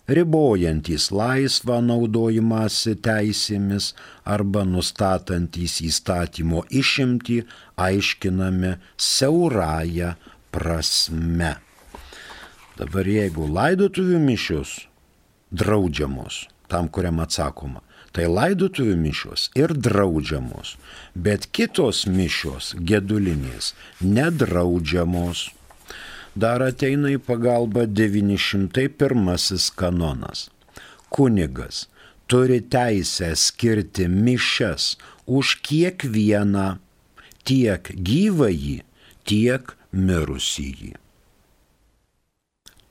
ribojantys 0.07 1.09
laisvą 1.11 1.81
naudojimąsi 1.83 2.95
teisėmis 3.03 3.91
arba 4.23 4.63
nustatantys 4.65 5.81
įstatymo 5.83 6.63
išimti, 6.71 7.41
aiškinami 7.75 8.77
siaurąją 8.97 10.13
prasme. 10.51 11.57
Dabar 12.77 13.09
jeigu 13.09 13.49
laidotuvių 13.49 14.21
mišios 14.21 14.77
draudžiamos, 15.51 16.45
tam 16.71 16.87
kuriam 16.93 17.19
atsakoma, 17.23 17.81
tai 18.13 18.29
laidotuvių 18.31 18.95
mišios 19.01 19.49
ir 19.57 19.73
draudžiamos, 19.75 20.75
bet 21.15 21.49
kitos 21.51 22.05
mišios 22.07 22.75
gedulinės 22.79 23.73
nedraudžiamos 24.01 25.49
dar 26.41 26.63
ateina 26.65 27.11
į 27.13 27.19
pagalbą 27.27 27.85
901 27.89 29.71
kanonas. 29.79 30.47
Kunigas 31.09 31.85
turi 32.27 32.59
teisę 32.61 33.31
skirti 33.35 34.07
mišes 34.07 34.95
už 35.27 35.57
kiekvieną 35.63 36.77
tiek 37.47 37.91
gyvąjį, 37.95 38.77
tiek 39.27 39.75
mirusįjį. 39.95 40.95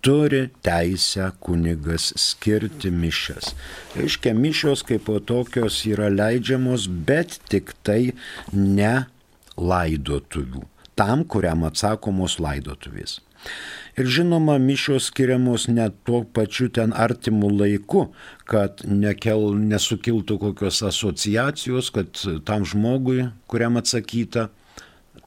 Turi 0.06 0.42
teisę 0.62 1.32
kunigas 1.42 2.12
skirti 2.20 2.92
mišes. 2.94 3.50
Reiškia, 3.96 4.36
mišios 4.38 4.84
kaip 4.86 5.02
po 5.08 5.18
tokios 5.18 5.80
yra 5.88 6.08
leidžiamos, 6.12 6.86
bet 6.86 7.40
tik 7.50 7.74
tai 7.82 8.14
ne 8.54 8.94
laidotuvių. 9.58 10.62
Tam, 10.96 11.26
kuriam 11.28 11.66
atsakomos 11.68 12.38
laidotuvės. 12.40 13.18
Ir 13.96 14.04
žinoma, 14.12 14.58
mišios 14.60 15.06
skiriamos 15.08 15.70
net 15.72 15.94
tuo 16.04 16.18
pačiu 16.36 16.68
ten 16.68 16.92
artimu 16.92 17.48
laiku, 17.48 18.12
kad 18.44 18.84
nekel, 18.84 19.56
nesukiltų 19.56 20.36
kokios 20.42 20.82
asociacijos, 20.84 21.88
kad 21.94 22.12
tam 22.44 22.66
žmogui, 22.68 23.32
kuriam 23.48 23.80
atsakyta, 23.80 24.50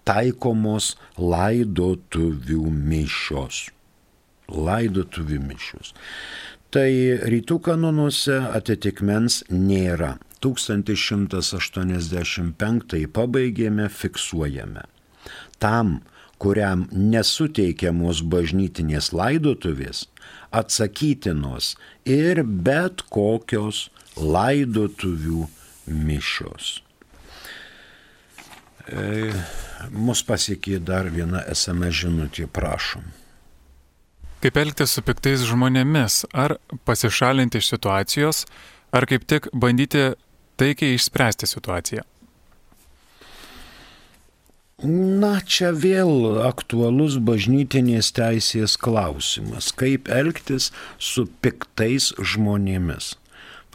taikomos 0.05 1.01
laidotuvių 1.17 2.69
mišios. 2.69 3.73
Laidotuvių 4.49 5.39
mišios. 5.49 5.93
Tai 6.69 6.89
rytų 7.34 7.60
kanonuose 7.65 8.38
atitikmens 8.53 9.49
nėra. 9.49 10.21
1185 10.45 13.10
pabaigėme, 13.17 13.89
fiksuojame. 13.89 14.86
Tam, 15.60 15.99
kuriam 16.39 16.88
nesuteikiamos 16.91 18.23
bažnytinės 18.32 19.12
laidotuvės, 19.15 20.06
atsakytinos 20.56 21.73
ir 22.08 22.43
bet 22.43 23.04
kokios 23.13 23.88
laidotuvių 24.17 25.47
mišios. 25.89 26.80
E, 28.89 29.32
mus 29.93 30.23
pasiekė 30.25 30.80
dar 30.82 31.12
viena 31.13 31.43
SMS 31.54 32.04
žinutė, 32.04 32.47
prašom. 32.49 33.06
Kaip 34.39 34.56
elgtis 34.58 34.95
su 34.95 35.04
piktais 35.04 35.43
žmonėmis? 35.45 36.23
Ar 36.32 36.56
pasišalinti 36.88 37.60
iš 37.60 37.73
situacijos, 37.73 38.45
ar 38.95 39.06
kaip 39.10 39.28
tik 39.28 39.49
bandyti 39.52 40.13
taikiai 40.60 40.95
išspręsti 40.95 41.49
situaciją? 41.52 42.06
Na, 44.79 45.41
čia 45.43 45.73
vėl 45.75 46.39
aktualus 46.47 47.17
bažnytinės 47.19 48.13
teisės 48.15 48.77
klausimas. 48.79 49.73
Kaip 49.75 50.07
elgtis 50.07 50.69
su 50.95 51.25
piktais 51.43 52.13
žmonėmis? 52.15 53.17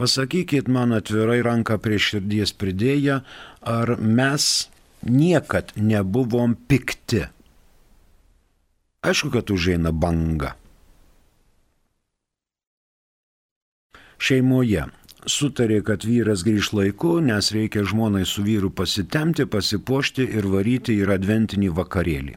Pasakykit 0.01 0.65
man 0.73 0.97
atvirai 0.97 1.43
ranką 1.45 1.77
prie 1.79 2.01
širdies 2.01 2.55
pridėję, 2.57 3.21
ar 3.61 3.95
mes 4.01 4.71
niekad 5.05 5.77
nebuvom 5.77 6.57
pikti. 6.57 7.27
Aišku, 9.05 9.29
kad 9.37 9.53
užeina 9.53 9.93
banga. 9.93 10.55
Šeimoje 14.17 14.89
sutarė, 15.31 15.81
kad 15.85 16.05
vyras 16.05 16.45
grįž 16.45 16.73
laiku, 16.77 17.19
nes 17.21 17.51
reikia 17.55 17.85
žmonai 17.87 18.25
su 18.29 18.45
vyru 18.45 18.71
pasitemti, 18.71 19.47
pasipuošti 19.47 20.27
ir 20.39 20.49
varyti 20.51 20.97
į 21.01 21.09
adventinį 21.17 21.71
vakarėlį. 21.77 22.37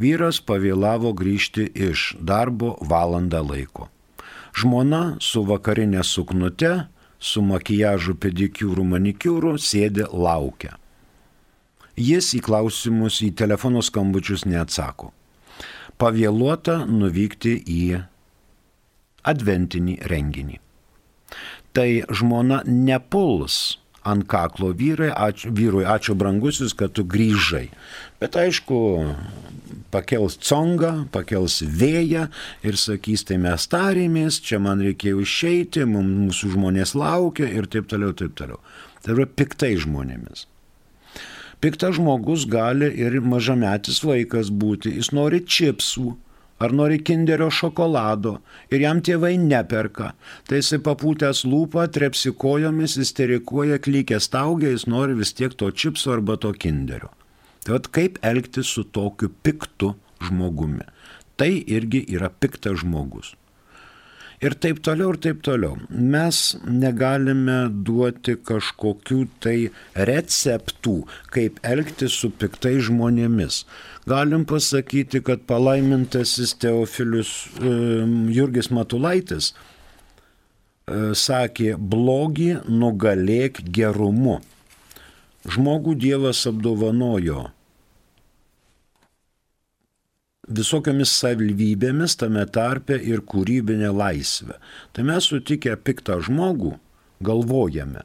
Vyras 0.00 0.40
pavėlavo 0.42 1.12
grįžti 1.14 1.68
iš 1.88 2.14
darbo 2.18 2.74
valandą 2.80 3.44
laiko. 3.44 3.88
Žmona 4.54 5.16
su 5.20 5.44
vakarinė 5.46 6.02
suknute, 6.04 6.86
su 7.18 7.42
makijažu 7.42 8.16
pedikiūrų 8.18 8.84
manikiūrų 8.94 9.54
sėdė 9.58 10.08
laukia. 10.10 10.74
Jis 11.94 12.32
į 12.34 12.42
klausimus, 12.42 13.20
į 13.22 13.30
telefono 13.38 13.82
skambučius 13.82 14.44
neatsako. 14.50 15.12
Pavėluota 15.98 16.82
nuvykti 16.90 17.54
į 17.70 17.82
adventinį 19.30 20.00
renginį 20.10 20.58
tai 21.74 22.04
žmona 22.08 22.62
nepuls 22.66 23.78
ant 24.04 24.26
kaklo 24.28 24.70
vyrai, 24.76 25.10
ačiū, 25.10 25.50
vyrui, 25.56 25.84
ačiū 25.88 26.14
brangusis, 26.18 26.74
kad 26.76 26.92
tu 26.96 27.06
grįžai. 27.08 27.70
Bet 28.20 28.36
aišku, 28.36 28.78
pakels 29.94 30.36
congą, 30.44 31.06
pakels 31.14 31.62
vėją 31.64 32.26
ir 32.66 32.78
sakys, 32.80 33.24
tai 33.28 33.38
mes 33.40 33.68
tarėmės, 33.72 34.42
čia 34.44 34.60
man 34.62 34.82
reikėjo 34.84 35.22
išeiti, 35.24 35.86
mūsų 35.88 36.52
žmonės 36.56 36.94
laukia 36.98 37.48
ir 37.48 37.68
taip 37.70 37.88
toliau, 37.90 38.12
taip 38.16 38.36
toliau. 38.38 38.60
Tai 39.04 39.16
yra 39.16 39.28
piktai 39.28 39.74
žmonėmis. 39.80 40.46
Piktas 41.64 41.96
žmogus 41.96 42.44
gali 42.50 42.90
ir 43.00 43.16
mažametis 43.24 44.02
vaikas 44.04 44.50
būti, 44.52 44.98
jis 44.98 45.14
nori 45.16 45.40
čipsų, 45.40 46.10
ar 46.58 46.72
nori 46.72 47.00
kinderio 47.02 47.50
šokolado 47.50 48.38
ir 48.70 48.84
jam 48.84 49.02
tėvai 49.04 49.34
neperka, 49.40 50.12
tai 50.48 50.62
jisai 50.62 50.80
papūtęs 50.86 51.44
lūpą, 51.50 51.86
trepsi 51.94 52.34
kojomis, 52.38 52.96
isterikuoja, 53.04 53.80
klykia 53.82 54.20
staugia, 54.22 54.72
jis 54.74 54.88
nori 54.90 55.18
vis 55.18 55.34
tiek 55.34 55.54
to 55.54 55.70
čipso 55.70 56.14
arba 56.14 56.38
to 56.40 56.52
kinderio. 56.52 57.12
Tai 57.64 57.78
vad 57.78 57.88
kaip 57.96 58.18
elgtis 58.22 58.70
su 58.76 58.84
tokiu 58.84 59.30
piktu 59.42 59.94
žmogumi. 60.24 60.84
Tai 61.36 61.50
irgi 61.50 62.04
yra 62.14 62.28
piktas 62.30 62.84
žmogus 62.84 63.34
ir 64.44 64.54
taip 64.60 64.80
toliau, 64.84 65.14
ir 65.14 65.20
taip 65.24 65.42
toliau. 65.46 65.78
Mes 65.88 66.40
negalime 66.66 67.58
duoti 67.86 68.36
kažkokių 68.48 69.20
tai 69.44 69.56
receptų, 70.10 70.96
kaip 71.34 71.60
elgtis 71.64 72.16
su 72.20 72.30
piktai 72.30 72.76
žmonėmis. 72.84 73.62
Galim 74.10 74.44
pasakyti, 74.48 75.22
kad 75.24 75.46
palaimintasis 75.48 76.54
Teofilius 76.60 77.32
Jurgis 78.36 78.68
Matulaitis 78.74 79.52
e, 79.54 81.14
sakė, 81.16 81.74
blogį 81.78 82.50
nugalėk 82.68 83.62
gerumu. 83.64 84.42
Žmogų 85.44 85.96
Dievas 86.00 86.44
apdovanojo 86.48 87.48
visokiamis 90.48 91.12
savybėmis, 91.20 92.16
tame 92.20 92.44
tarpe 92.46 92.96
ir 92.98 93.22
kūrybinė 93.24 93.92
laisvė. 93.94 94.58
Tai 94.92 95.06
mes 95.08 95.30
sutikę 95.30 95.76
piktą 95.76 96.20
žmogų 96.24 96.74
galvojame, 97.24 98.04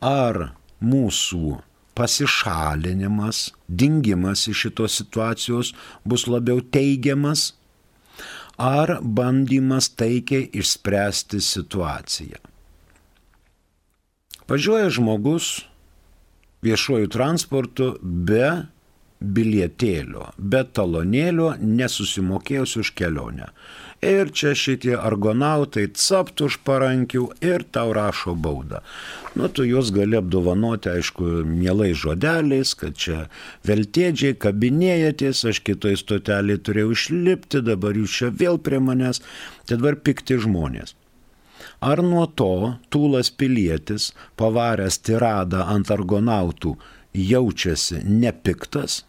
ar 0.00 0.52
mūsų 0.82 1.60
pasišalinimas, 1.94 3.52
dingimas 3.68 4.46
iš 4.48 4.66
šitos 4.66 4.96
situacijos 5.02 5.72
bus 6.08 6.26
labiau 6.26 6.62
teigiamas, 6.62 7.52
ar 8.56 8.98
bandymas 9.02 9.90
taikiai 9.96 10.48
išspręsti 10.52 11.40
situaciją. 11.40 12.40
Važiuoja 14.48 14.90
žmogus 14.92 15.62
viešuoju 16.62 17.08
transportu 17.08 17.94
be 18.02 18.66
bilietėlio, 19.22 20.28
be 20.36 20.62
talonėlio 20.64 21.54
nesusimokėjus 21.62 22.76
už 22.82 22.92
kelionę. 22.98 23.48
Ir 24.02 24.32
čia 24.34 24.50
šitie 24.58 24.96
argonautai 24.98 25.84
capt 25.94 26.42
už 26.42 26.56
parankių 26.66 27.28
ir 27.46 27.62
tau 27.70 27.92
rašo 27.94 28.34
baudą. 28.34 28.80
Nu, 29.38 29.46
tu 29.46 29.62
juos 29.62 29.92
gali 29.94 30.18
apdovanoti, 30.18 30.90
aišku, 30.90 31.28
mielai 31.46 31.92
žodeliais, 31.94 32.72
kad 32.74 32.98
čia 32.98 33.28
veltėdžiai 33.68 34.34
kabinėjatės, 34.42 35.44
aš 35.52 35.62
kitoj 35.68 35.94
stotelį 36.00 36.58
turėjau 36.66 36.96
išlipti, 36.96 37.62
dabar 37.62 37.94
jūs 38.00 38.18
čia 38.18 38.32
vėl 38.42 38.58
prie 38.58 38.82
manęs, 38.82 39.22
tai 39.68 39.78
dabar 39.78 40.00
pikti 40.02 40.40
žmonės. 40.42 40.96
Ar 41.78 42.02
nuo 42.02 42.26
to 42.26 42.74
tūlas 42.90 43.30
pilietis, 43.30 44.10
pavaręs 44.34 44.98
tiradą 45.06 45.62
ant 45.70 45.94
argonautų, 45.94 46.74
jaučiasi 47.14 48.02
nepiktas? 48.02 49.04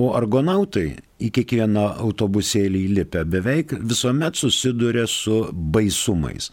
O 0.00 0.12
argonautai 0.16 0.94
į 1.20 1.28
kiekvieną 1.36 1.82
autobusėlį 2.00 2.80
įlipę 2.88 3.24
beveik 3.28 3.74
visuomet 3.90 4.38
susiduria 4.40 5.04
su 5.10 5.42
baisumais. 5.74 6.48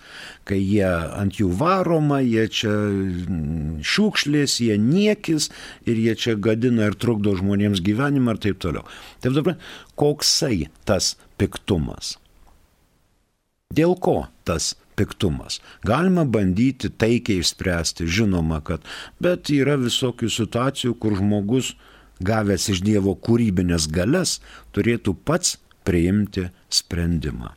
Kai 0.48 0.58
jie 0.60 0.88
ant 0.88 1.38
jų 1.40 1.54
varoma, 1.60 2.20
jie 2.26 2.48
čia 2.52 2.74
šiukšlės, 3.94 4.58
jie 4.66 4.76
niekis 4.82 5.48
ir 5.88 6.02
jie 6.04 6.18
čia 6.20 6.36
gadina 6.36 6.90
ir 6.90 6.98
trukdo 7.00 7.38
žmonėms 7.40 7.84
gyvenimą 7.86 8.36
ir 8.36 8.44
taip 8.48 8.60
toliau. 8.66 8.84
Taip 9.24 9.38
dabar, 9.38 9.56
koksai 9.96 10.68
tas 10.90 11.16
piktumas? 11.40 12.18
Dėl 13.72 13.96
ko 14.00 14.26
tas 14.48 14.74
piktumas. 14.98 15.62
Galima 15.88 16.26
bandyti 16.26 16.90
taikiai 16.90 17.44
išspręsti, 17.44 18.08
žinoma, 18.10 18.60
kad, 18.66 18.84
bet 19.24 19.52
yra 19.54 19.78
visokių 19.80 20.32
situacijų, 20.34 20.96
kur 21.00 21.16
žmogus 21.20 21.76
gavęs 22.20 22.70
iš 22.74 22.82
Dievo 22.86 23.16
kūrybinės 23.16 23.88
galias, 23.94 24.40
turėtų 24.76 25.16
pats 25.28 25.58
priimti 25.88 26.50
sprendimą. 26.70 27.54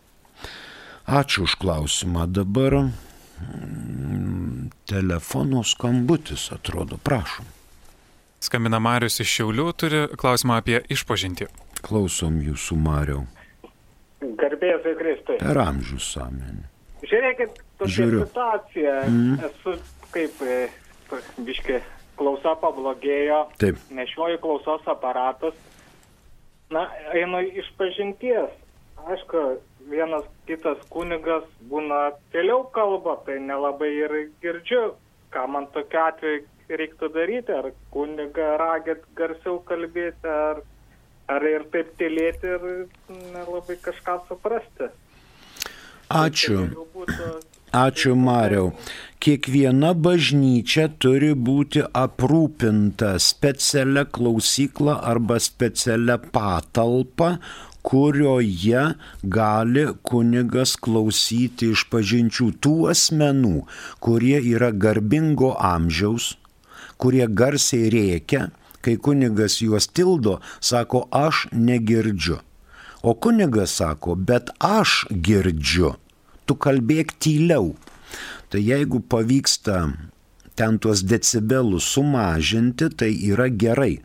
Ačiū 1.11 1.42
už 1.49 1.57
klausimą. 1.59 2.27
Dabar 2.31 2.75
mm, 2.85 4.70
telefono 4.87 5.64
skambutis 5.66 6.53
atrodo, 6.55 6.96
prašom. 7.03 7.46
Skambina 8.40 8.79
Marius 8.81 9.20
iš 9.20 9.29
Šiaulių, 9.35 9.73
turi 9.77 10.07
klausimą 10.16 10.55
apie 10.62 10.81
išpažinti. 10.88 11.46
Klausom 11.85 12.40
jūsų, 12.44 12.77
Mariau. 12.81 13.27
Garbėsiu 14.20 14.94
Kristui. 15.01 15.37
Per 15.40 15.59
amžius 15.61 16.12
samenį. 16.14 16.64
Žiūrėkit, 17.11 17.51
tokia 17.81 17.94
Žiūriu. 17.96 18.20
situacija. 18.29 18.94
Mm. 19.09 19.35
Esu 19.49 19.75
kaip, 20.14 20.35
e, 20.44 20.68
biški, 21.46 21.81
klausa 22.20 22.54
pablogėjo, 22.61 23.44
Taip. 23.61 23.80
nešioju 23.96 24.40
klausos 24.44 24.87
aparatus. 24.90 25.56
Na, 26.70 26.87
einu 27.16 27.40
iš 27.42 27.66
pažinties. 27.80 28.52
Aišku, 29.00 29.42
vienas 29.90 30.26
kitas 30.46 30.78
kunigas 30.92 31.46
būna 31.70 32.11
vėliau 32.35 32.66
kalba, 32.74 33.16
tai 33.26 33.40
nelabai 33.42 33.90
ir 33.96 34.16
girdžiu, 34.44 34.92
ką 35.35 35.46
man 35.50 35.66
tokiu 35.74 36.02
atveju 36.04 36.76
reiktų 36.80 37.11
daryti, 37.14 37.54
ar 37.56 37.72
kunigą 37.94 38.52
ragit 38.61 39.02
garsiau 39.18 39.59
kalbėti, 39.66 40.30
ar, 40.30 40.61
ar 41.33 41.46
ir 41.48 41.64
taip 41.72 41.94
tylėti 41.98 42.52
ir 42.54 42.68
nelabai 43.33 43.78
kažką 43.83 44.20
suprasti. 44.28 44.90
Ačiū. 46.11 46.61
Tai 46.61 46.76
galbūt, 46.76 47.48
Ačiū 47.70 48.16
Mariau. 48.18 48.72
Kiekviena 49.20 49.90
bažnyčia 50.04 50.87
turi 50.96 51.35
būti 51.48 51.83
aprūpinta 52.02 53.11
specialia 53.20 54.06
klausykla 54.09 54.94
arba 55.11 55.37
specialia 55.44 56.16
patalpa, 56.37 57.35
kurioje 57.85 58.85
gali 59.37 59.85
kunigas 60.09 60.72
klausyti 60.87 61.68
iš 61.74 61.85
pažinčių 61.92 62.48
tų 62.64 62.76
asmenų, 62.94 63.59
kurie 64.00 64.38
yra 64.54 64.72
garbingo 64.87 65.52
amžiaus, 65.72 66.33
kurie 66.96 67.28
garsiai 67.28 67.92
rėkia, 67.92 68.48
Kai 68.80 68.96
kunigas 68.96 69.59
juos 69.61 69.88
tildo, 69.92 70.38
sako, 70.61 71.04
aš 71.12 71.48
negirdžiu. 71.52 72.38
O 73.04 73.12
kunigas 73.14 73.76
sako, 73.76 74.14
bet 74.16 74.48
aš 74.64 75.04
girdžiu. 75.12 75.94
Tu 76.48 76.56
kalbėk 76.56 77.12
tyliau. 77.20 77.74
Tai 78.51 78.61
jeigu 78.62 79.01
pavyksta 79.01 79.88
ten 80.59 80.79
tuos 80.79 81.03
decibelus 81.07 81.87
sumažinti, 81.94 82.90
tai 82.92 83.12
yra 83.33 83.49
gerai. 83.49 84.01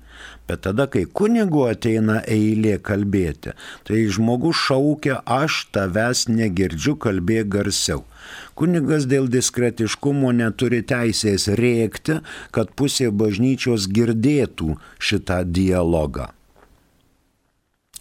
Bet 0.48 0.62
tada, 0.62 0.86
kai 0.88 1.04
kunigu 1.10 1.65
ateina 1.65 2.20
eilė 2.30 2.78
kalbėti, 2.86 3.56
tai 3.88 4.04
žmogus 4.13 4.60
šaukia, 4.68 5.18
aš 5.26 5.65
tavęs 5.76 6.28
negirdžiu, 6.30 6.94
kalbėk 7.02 7.50
garsiau. 7.56 8.06
Kunigas 8.56 9.08
dėl 9.10 9.28
diskretiškumo 9.34 10.32
neturi 10.38 10.84
teisės 10.86 11.50
rėkti, 11.60 12.22
kad 12.56 12.72
pusė 12.78 13.10
bažnyčios 13.10 13.89
girdėtų 13.89 14.78
šitą 15.02 15.41
dialogą. 15.50 16.30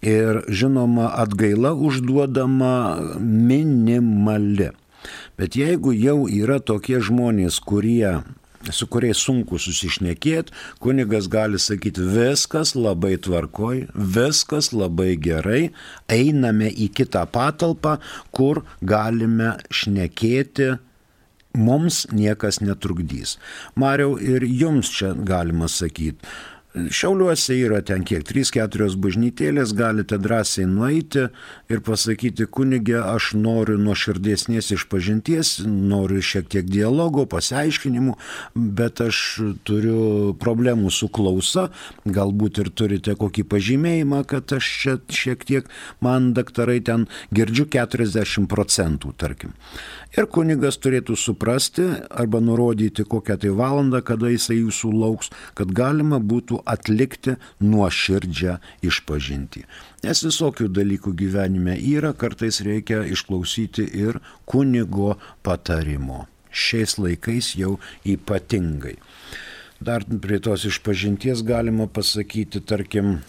Ir 0.05 0.43
žinoma, 0.47 1.09
atgaila 1.17 1.73
užduodama 1.73 2.75
minimali. 3.17 4.69
Bet 5.39 5.57
jeigu 5.59 5.93
jau 5.95 6.25
yra 6.31 6.59
tokie 6.63 6.99
žmonės, 7.03 7.59
kurie 7.63 8.23
su 8.73 8.87
kuriais 8.89 9.19
sunku 9.21 9.59
susišnekėti, 9.61 10.53
kunigas 10.81 11.27
gali 11.31 11.59
sakyti, 11.61 12.01
viskas 12.15 12.73
labai 12.77 13.15
tvarkoj, 13.21 13.85
viskas 13.93 14.71
labai 14.73 15.13
gerai, 15.21 15.69
einame 16.11 16.71
į 16.71 16.89
kitą 16.97 17.25
patalpą, 17.29 17.99
kur 18.33 18.63
galime 18.81 19.55
šnekėti 19.69 20.75
mums 21.55 22.03
niekas 22.11 22.59
netrukdys. 22.63 23.37
Mariau, 23.79 24.17
ir 24.19 24.43
jums 24.43 24.91
čia 24.91 25.13
galima 25.15 25.69
sakyti, 25.71 26.19
Šiauliuose 26.75 27.55
yra 27.55 27.77
ten 27.87 28.01
kiek, 28.03 28.25
3-4 28.27 28.97
bažnytėlės, 28.99 29.71
galite 29.77 30.17
drąsiai 30.19 30.65
nueiti 30.67 31.29
ir 31.71 31.81
pasakyti, 31.87 32.49
kunigė, 32.51 32.97
aš 32.99 33.29
noriu 33.39 33.77
nuo 33.79 33.95
širdėsnės 33.95 34.73
išpažinties, 34.75 35.53
noriu 35.63 36.19
šiek 36.19 36.49
tiek 36.51 36.67
dialogo, 36.67 37.23
pasiaiškinimų, 37.31 38.17
bet 38.75 38.99
aš 39.05 39.21
turiu 39.63 40.33
problemų 40.41 40.91
su 40.91 41.07
klausa, 41.07 41.69
galbūt 42.03 42.59
ir 42.65 42.71
turite 42.75 43.15
kokį 43.23 43.47
pažymėjimą, 43.55 44.25
kad 44.27 44.57
aš 44.59 44.71
čia 44.81 44.97
šiek 45.07 45.47
tiek, 45.47 45.71
man 46.03 46.33
daktarai 46.35 46.81
ten 46.83 47.07
girdžiu 47.31 47.69
40 47.71 48.51
procentų, 48.51 49.15
tarkim. 49.15 49.55
Ir 50.15 50.29
kunigas 50.31 50.77
turėtų 50.79 51.15
suprasti 51.19 51.87
arba 52.07 52.39
nurodyti 52.43 53.03
kokią 53.03 53.35
tai 53.41 53.49
valandą, 53.55 53.99
kada 54.05 54.29
jisai 54.31 54.61
jūsų 54.61 54.91
lauks, 54.95 55.31
kad 55.59 55.73
galima 55.75 56.21
būtų 56.23 56.64
atlikti 56.65 57.35
nuoširdžią 57.63 58.57
išpažinti. 58.85 59.65
Nes 60.05 60.23
visokių 60.25 60.69
dalykų 60.73 61.15
gyvenime 61.17 61.77
yra, 61.79 62.13
kartais 62.13 62.61
reikia 62.65 63.03
išklausyti 63.09 63.87
ir 64.05 64.19
kunigo 64.49 65.15
patarimo. 65.45 66.25
Šiais 66.55 66.97
laikais 67.01 67.53
jau 67.59 67.75
ypatingai. 68.07 68.95
Dar 69.83 70.05
prie 70.07 70.39
tos 70.39 70.63
išpažinties 70.69 71.43
galima 71.43 71.87
pasakyti, 71.91 72.61
tarkim, 72.63 73.19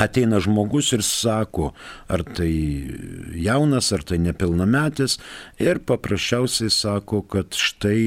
ateina 0.00 0.40
žmogus 0.40 0.92
ir 0.96 1.02
sako, 1.04 1.72
ar 2.08 2.22
tai 2.24 2.52
jaunas, 3.36 3.90
ar 3.92 4.04
tai 4.06 4.18
nepilnametis, 4.22 5.18
ir 5.60 5.82
paprasčiausiai 5.84 6.72
sako, 6.72 7.22
kad 7.28 7.52
štai 7.56 8.00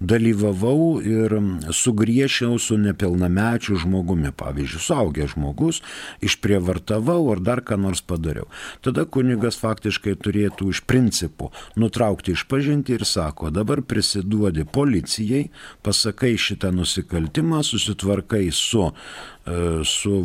dalyvavau 0.00 1.00
ir 1.02 1.34
sugriešiau 1.74 2.58
su 2.62 2.78
nepilnamečiu 2.78 3.80
žmogumi, 3.82 4.30
pavyzdžiui, 4.36 4.84
suaugęs 4.86 5.34
žmogus, 5.34 5.82
išprievartavau 6.22 7.32
ar 7.34 7.42
dar 7.42 7.64
ką 7.66 7.80
nors 7.82 8.04
padariau. 8.06 8.46
Tada 8.84 9.06
kunigas 9.10 9.58
faktiškai 9.58 10.14
turėtų 10.22 10.70
iš 10.70 10.84
principo 10.86 11.50
nutraukti 11.76 12.36
išpažinti 12.36 12.94
ir 12.94 13.06
sako, 13.08 13.50
dabar 13.50 13.82
prisiduodi 13.82 14.66
policijai, 14.70 15.48
pasakai 15.82 16.36
šitą 16.38 16.70
nusikaltimą, 16.74 17.64
susitvarkai 17.66 18.46
su 18.54 18.86
E, 19.46 19.84
su 19.84 20.22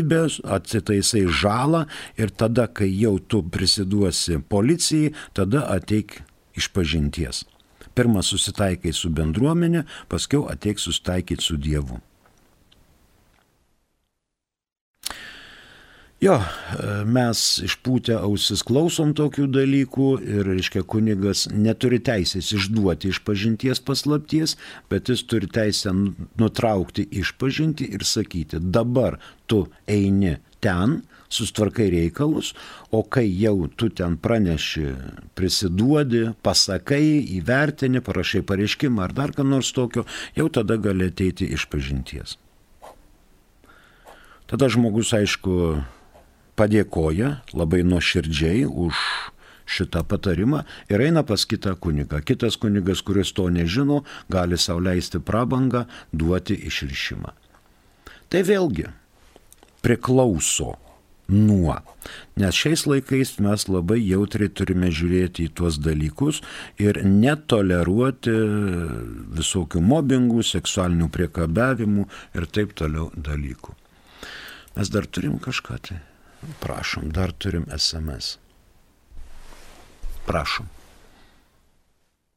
valstybė, 0.00 0.42
atsitaisai 0.44 1.26
žalą 1.28 1.86
ir 2.16 2.30
tada, 2.30 2.66
kai 2.66 2.88
jau 2.88 3.18
tu 3.18 3.42
prisiduosi 3.42 4.40
policijai, 4.48 5.14
tada 5.34 5.66
ateik 5.68 6.22
iš 6.56 6.68
pažinties. 6.72 7.44
Pirmą 7.94 8.22
susitaikai 8.22 8.92
su 8.92 9.10
bendruomenė, 9.10 9.84
paskiau 10.08 10.48
ateik 10.48 10.78
susitaikyti 10.78 11.42
su 11.42 11.56
Dievu. 11.56 12.00
Jo, 16.20 16.34
mes 17.08 17.38
išpūtę 17.64 18.18
ausis 18.20 18.60
klausom 18.68 19.14
tokių 19.16 19.46
dalykų 19.54 20.08
ir, 20.20 20.42
reiškia, 20.50 20.82
kunigas 20.84 21.46
neturi 21.48 21.96
teisės 22.04 22.50
išduoti 22.52 23.08
iš 23.08 23.22
pažinties 23.24 23.78
paslapties, 23.80 24.58
bet 24.92 25.08
jis 25.08 25.22
turi 25.24 25.48
teisę 25.48 25.94
nutraukti 26.36 27.06
iš 27.22 27.32
pažinti 27.40 27.86
ir 27.88 28.04
sakyti, 28.04 28.60
dabar 28.60 29.16
tu 29.48 29.62
eini 29.88 30.34
ten, 30.60 30.98
sustvarkai 31.32 31.86
reikalus, 31.94 32.50
o 32.92 33.00
kai 33.00 33.24
jau 33.24 33.70
tu 33.72 33.88
ten 33.88 34.18
praneši, 34.20 34.90
prisiduodi, 35.38 36.26
pasakai, 36.44 37.22
įvertini, 37.38 38.02
parašai 38.04 38.42
pareiškimą 38.44 39.06
ar 39.06 39.14
dar 39.16 39.32
ką 39.32 39.46
nors 39.48 39.72
tokio, 39.72 40.04
jau 40.36 40.50
tada 40.52 40.76
gali 40.76 41.08
ateiti 41.08 41.48
iš 41.48 41.64
pažinties. 41.72 42.36
Tada 44.50 44.68
žmogus, 44.68 45.14
aišku, 45.16 45.56
padėkoja 46.58 47.40
labai 47.56 47.82
nuoširdžiai 47.86 48.64
už 48.66 48.96
šitą 49.70 50.02
patarimą 50.10 50.64
ir 50.90 51.02
eina 51.06 51.22
pas 51.26 51.46
kitą 51.46 51.76
kunigą. 51.78 52.20
Kitas 52.26 52.58
kunigas, 52.60 53.02
kuris 53.06 53.32
to 53.36 53.48
nežino, 53.52 54.02
gali 54.30 54.58
sauliaisti 54.58 55.22
prabangą 55.22 55.86
duoti 56.12 56.58
išrišimą. 56.66 57.34
Tai 58.30 58.42
vėlgi 58.46 58.88
priklauso 59.82 60.76
nuo. 61.30 61.76
Nes 62.40 62.56
šiais 62.58 62.84
laikais 62.90 63.36
mes 63.42 63.66
labai 63.70 64.00
jautriai 64.02 64.50
turime 64.50 64.90
žiūrėti 64.90 65.46
į 65.46 65.54
tuos 65.60 65.78
dalykus 65.82 66.40
ir 66.82 67.00
netoleruoti 67.06 68.34
visokių 69.38 69.82
mobbingų, 69.92 70.42
seksualinių 70.46 71.10
priekabiavimų 71.14 72.06
ir 72.34 72.50
taip 72.50 72.74
toliau 72.78 73.10
dalykų. 73.14 73.76
Mes 74.76 74.90
dar 74.90 75.06
turim 75.06 75.38
kažką 75.42 75.78
tai. 75.86 76.00
Prašom, 76.60 77.10
dar 77.10 77.32
turim 77.32 77.66
SMS. 77.76 78.38
Prašom. 80.26 80.68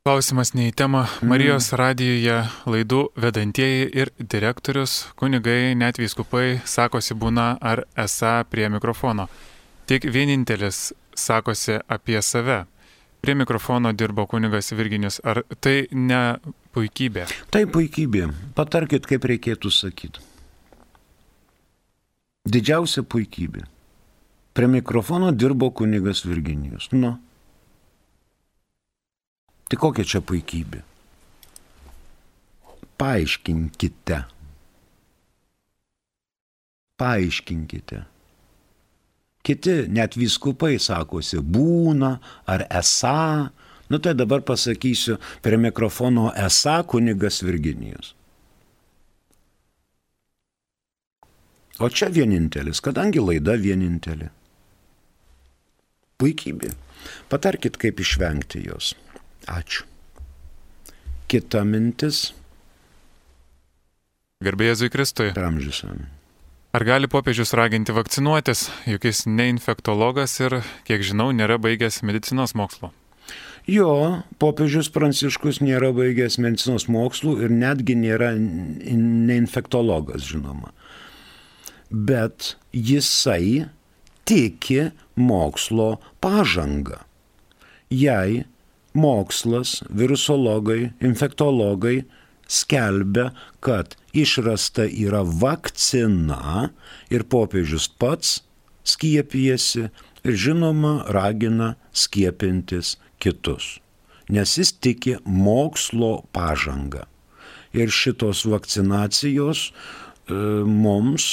Klausimas 0.04 0.50
ne 0.52 0.66
į 0.68 0.74
temą. 0.76 1.06
Mm. 1.06 1.30
Marijos 1.32 1.70
radijoje 1.80 2.42
laidų 2.68 2.98
vedantieji 3.24 3.86
ir 4.02 4.10
direktorius, 4.20 4.98
kunigai, 5.16 5.72
net 5.80 5.96
vyskupai 6.02 6.60
sakosi 6.68 7.16
būna 7.16 7.54
ar 7.64 7.86
esą 7.96 8.34
prie 8.52 8.68
mikrofono. 8.68 9.30
Tik 9.88 10.10
vienintelis 10.12 10.90
sakosi 11.16 11.80
apie 11.88 12.20
save. 12.20 12.66
Prie 13.24 13.38
mikrofono 13.40 13.94
dirbo 13.96 14.28
kunigas 14.28 14.74
Virginius. 14.76 15.22
Ar 15.24 15.46
tai 15.64 15.88
ne 15.96 16.22
puikybė? 16.76 17.24
Tai 17.56 17.64
puikybė. 17.72 18.28
Patarkit, 18.60 19.08
kaip 19.08 19.24
reikėtų 19.32 19.72
sakyti. 19.72 20.20
Didžiausia 22.44 23.06
puikybė. 23.08 23.64
Prie 24.54 24.68
mikrofono 24.68 25.32
dirbo 25.32 25.70
kunigas 25.70 26.26
Virginijus. 26.26 26.92
Nu. 26.92 27.16
Tai 29.70 29.80
kokia 29.82 30.06
čia 30.06 30.22
puikybė? 30.22 30.84
Paaiškinkite. 33.02 34.20
Paaiškinkite. 37.02 38.04
Kiti 39.44 39.74
net 39.90 40.14
viskupai 40.16 40.78
sakosi 40.80 41.42
būna 41.42 42.14
ar 42.46 42.68
esą. 42.70 43.50
Nu 43.90 44.00
tai 44.00 44.14
dabar 44.14 44.46
pasakysiu 44.46 45.18
prie 45.42 45.58
mikrofono 45.58 46.30
esą 46.46 46.78
kunigas 46.86 47.42
Virginijus. 47.42 48.14
O 51.82 51.90
čia 51.90 52.14
vienintelis, 52.14 52.78
kadangi 52.86 53.20
laida 53.20 53.58
vienintelė 53.58 54.30
puikybė. 56.22 56.74
Patarkit, 57.32 57.78
kaip 57.82 58.00
išvengti 58.00 58.64
jos. 58.68 58.94
Ačiū. 59.52 59.88
Kita 61.32 61.64
mintis. 61.68 62.32
Garbėjai 64.44 64.74
Jėzui 64.76 64.92
Kristui. 64.94 65.32
Ramžiusam. 65.36 66.06
Ar 66.74 66.84
gali 66.88 67.06
popiežius 67.06 67.54
raginti 67.54 67.94
vakcinuotis, 67.94 68.66
juk 68.90 69.04
jis 69.06 69.28
ne 69.30 69.46
infektologas 69.52 70.34
ir, 70.42 70.62
kiek 70.88 71.04
žinau, 71.06 71.30
nėra 71.36 71.60
baigęs 71.62 72.02
medicinos 72.02 72.56
mokslo? 72.58 72.90
Jo, 73.70 74.24
popiežius 74.42 74.90
Pranciškus 74.92 75.62
nėra 75.64 75.94
baigęs 75.96 76.40
medicinos 76.42 76.90
mokslų 76.92 77.38
ir 77.46 77.54
netgi 77.54 77.96
nėra 77.96 78.34
neinfektologas, 78.36 80.26
žinoma. 80.28 80.74
Bet 81.94 82.56
jisai 82.74 83.70
tiki 84.26 84.90
mokslo 85.16 85.98
pažangą. 86.24 87.00
Jei 87.90 88.44
mokslas, 88.94 89.82
virusologai, 89.90 90.94
infektologai 91.02 92.04
skelbia, 92.48 93.32
kad 93.60 93.96
išrasta 94.14 94.86
yra 94.86 95.24
vakcina 95.24 96.70
ir 97.14 97.26
popiežius 97.30 97.88
pats 98.00 98.42
skiepijasi 98.84 99.88
ir 100.24 100.38
žinoma 100.38 101.04
ragina 101.14 101.74
skiepintis 101.94 102.98
kitus, 103.20 103.80
nes 104.30 104.58
jis 104.58 104.74
tiki 104.74 105.18
mokslo 105.26 106.24
pažangą. 106.36 107.08
Ir 107.74 107.90
šitos 107.90 108.44
vakcinacijos 108.46 109.72
e, 109.72 109.74
mums 110.70 111.26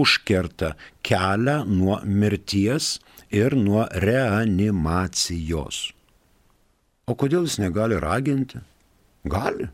užkerta 0.00 0.74
kelią 1.06 1.62
nuo 1.68 2.00
mirties 2.04 2.98
ir 3.34 3.56
nuo 3.58 3.86
reanimacijos. 4.06 5.90
O 7.06 7.16
kodėl 7.20 7.48
jis 7.48 7.58
negali 7.60 7.98
raginti? 8.00 8.62
Gali. 9.28 9.68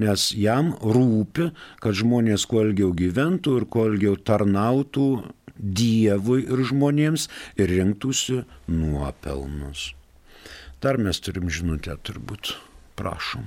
Nes 0.00 0.30
jam 0.36 0.72
rūpi, 0.80 1.50
kad 1.82 1.96
žmonės 1.96 2.44
kuo 2.48 2.62
ilgiau 2.66 2.92
gyventų 2.96 3.56
ir 3.60 3.68
kuo 3.70 3.88
ilgiau 3.90 4.18
tarnautų 4.18 5.08
Dievui 5.62 6.42
ir 6.48 6.62
žmonėms 6.66 7.28
ir 7.60 7.70
rinktųsi 7.70 8.40
nuopelnus. 8.72 9.92
Dar 10.82 10.98
mes 10.98 11.20
turim 11.22 11.50
žinutę 11.52 11.94
turbūt. 12.02 12.56
Prašom. 12.98 13.44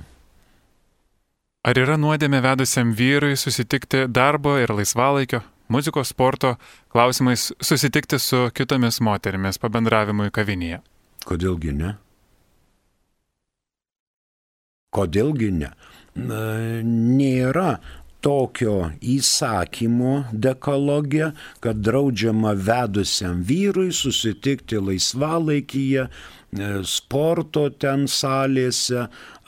Ar 1.66 1.78
yra 1.82 1.98
nuodėmė 1.98 2.40
vedusiam 2.44 2.94
vyrui 2.96 3.36
susitikti 3.36 4.06
darbo 4.06 4.54
ir 4.62 4.70
laisvalaikio, 4.72 5.42
muzikos, 5.72 6.12
sporto 6.14 6.54
klausimais, 6.92 7.50
susitikti 7.60 8.18
su 8.22 8.46
kitomis 8.54 9.00
moterimis 9.04 9.60
pabendravimui 9.62 10.32
kavinėje? 10.34 10.80
Kodėlgi 11.26 11.74
ne? 11.74 11.92
Kodėlgi 14.96 15.52
ne? 15.52 15.70
Nėra 16.16 17.76
tokio 18.24 18.90
įsakymo 19.04 20.14
dekalogė, 20.32 21.30
kad 21.62 21.82
draudžiama 21.86 22.54
vedusiam 22.58 23.42
vyrui 23.46 23.92
susitikti 23.94 24.80
laisvalaikyje, 24.82 26.06
e, 26.06 26.70
sporto 26.82 27.68
ten 27.70 28.06
salėse, 28.10 29.06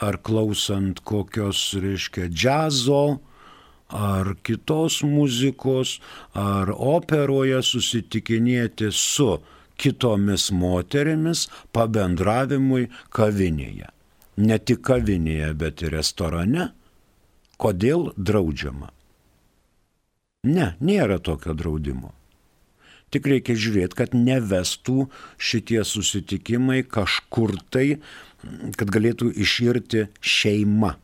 ar 0.08 0.20
klausant 0.22 1.02
kokios, 1.02 1.62
reiškia, 1.82 2.28
džiazo, 2.30 3.18
ar 3.88 4.34
kitos 4.44 5.02
muzikos, 5.02 5.98
ar 6.36 6.72
operoje 6.72 7.62
susitikinėti 7.64 8.90
su 8.92 9.36
kitomis 9.78 10.50
moterimis 10.52 11.46
pabendravimui 11.72 12.88
kavinėje 13.14 13.94
ne 14.38 14.58
tik 14.58 14.84
kavinėje, 14.86 15.50
bet 15.58 15.82
ir 15.82 15.94
restorane. 15.96 16.70
Kodėl 17.58 18.12
draudžiama? 18.16 18.92
Ne, 20.46 20.70
nėra 20.78 21.18
tokio 21.18 21.56
draudimo. 21.58 22.12
Tik 23.10 23.26
reikia 23.32 23.56
žiūrėti, 23.58 23.96
kad 23.98 24.14
nevestų 24.14 25.08
šitie 25.40 25.80
susitikimai 25.88 26.82
kažkur 26.86 27.56
tai, 27.72 27.98
kad 28.78 28.92
galėtų 28.94 29.32
iširti 29.42 30.06
šeima. 30.20 30.94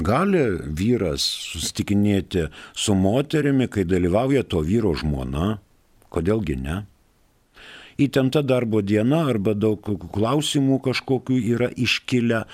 Gali 0.00 0.42
vyras 0.76 1.24
susitikinėti 1.52 2.46
su 2.72 2.94
moterimi, 2.96 3.68
kai 3.68 3.84
dalyvauja 3.84 4.44
to 4.48 4.62
vyro 4.64 4.94
žmona, 4.96 5.58
kodėlgi 6.12 6.56
ne? 6.60 6.78
Įtempta 8.00 8.42
darbo 8.46 8.80
diena 8.82 9.24
arba 9.30 9.54
daug 9.54 9.84
klausimų 10.14 10.80
kažkokių 10.86 11.38
yra 11.54 11.68
iškilę 11.76 12.44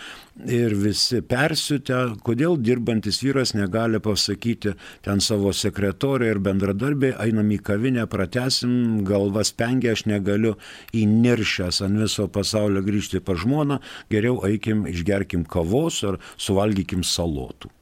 ir 0.53 0.75
visi 0.77 1.23
persiutę, 1.25 2.01
kodėl 2.27 2.59
dirbantis 2.61 3.23
vyras 3.25 3.55
negali 3.57 4.01
pasakyti 4.03 4.75
ten 5.07 5.23
savo 5.25 5.53
sekretorė 5.57 6.35
ir 6.35 6.43
bendradarbė, 6.45 7.15
einam 7.23 7.55
į 7.55 7.61
kavinę, 7.71 8.05
pratesim, 8.11 9.05
galvas 9.09 9.55
pengia, 9.57 9.95
aš 9.97 10.07
negaliu 10.11 10.57
įniršęs 10.97 11.81
ant 11.87 12.03
viso 12.03 12.29
pasaulio 12.29 12.85
grįžti 12.85 13.23
pa 13.25 13.39
žmoną, 13.39 13.81
geriau 14.13 14.43
eikim, 14.49 14.85
išgerkim 14.91 15.47
kavos 15.49 16.03
ar 16.05 16.21
suvalgykim 16.37 17.07
salotų 17.07 17.73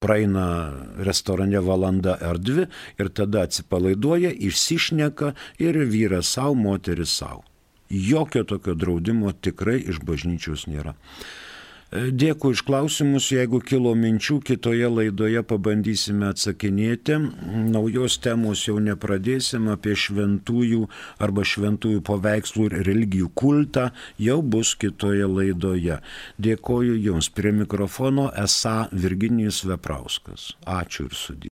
praeina 0.00 0.72
restorane 1.04 1.60
valanda 1.60 2.16
ar 2.20 2.38
dvi 2.38 2.66
ir 2.98 3.08
tada 3.12 3.44
atsipalaiduoja, 3.44 4.32
išsišneka 4.32 5.34
ir 5.60 5.76
vyras 5.92 6.32
savo, 6.36 6.54
moteris 6.54 7.12
savo. 7.20 7.44
Jokio 7.90 8.44
tokio 8.44 8.74
draudimo 8.74 9.32
tikrai 9.32 9.80
iš 9.92 10.00
bažnyčios 10.06 10.66
nėra. 10.70 10.94
Dėkui 11.90 12.52
iš 12.54 12.60
klausimus, 12.62 13.24
jeigu 13.34 13.58
kilo 13.66 13.96
minčių, 13.98 14.36
kitoje 14.46 14.86
laidoje 14.86 15.40
pabandysime 15.42 16.28
atsakinėti. 16.30 17.16
Naujos 17.74 18.20
temos 18.22 18.62
jau 18.68 18.76
nepradėsim 18.78 19.66
apie 19.72 19.96
šventųjų 19.98 20.84
arba 21.18 21.42
šventųjų 21.42 22.04
paveikslų 22.06 22.68
ir 22.68 22.76
religijų 22.86 23.32
kultą, 23.34 23.88
jau 24.22 24.38
bus 24.38 24.76
kitoje 24.78 25.26
laidoje. 25.26 25.98
Dėkoju 26.38 26.94
Jums. 27.08 27.32
Prie 27.34 27.50
mikrofono 27.58 28.28
esą 28.38 28.84
Virginijus 28.94 29.64
Veprauskas. 29.66 30.52
Ačiū 30.70 31.08
ir 31.10 31.18
sudė. 31.18 31.48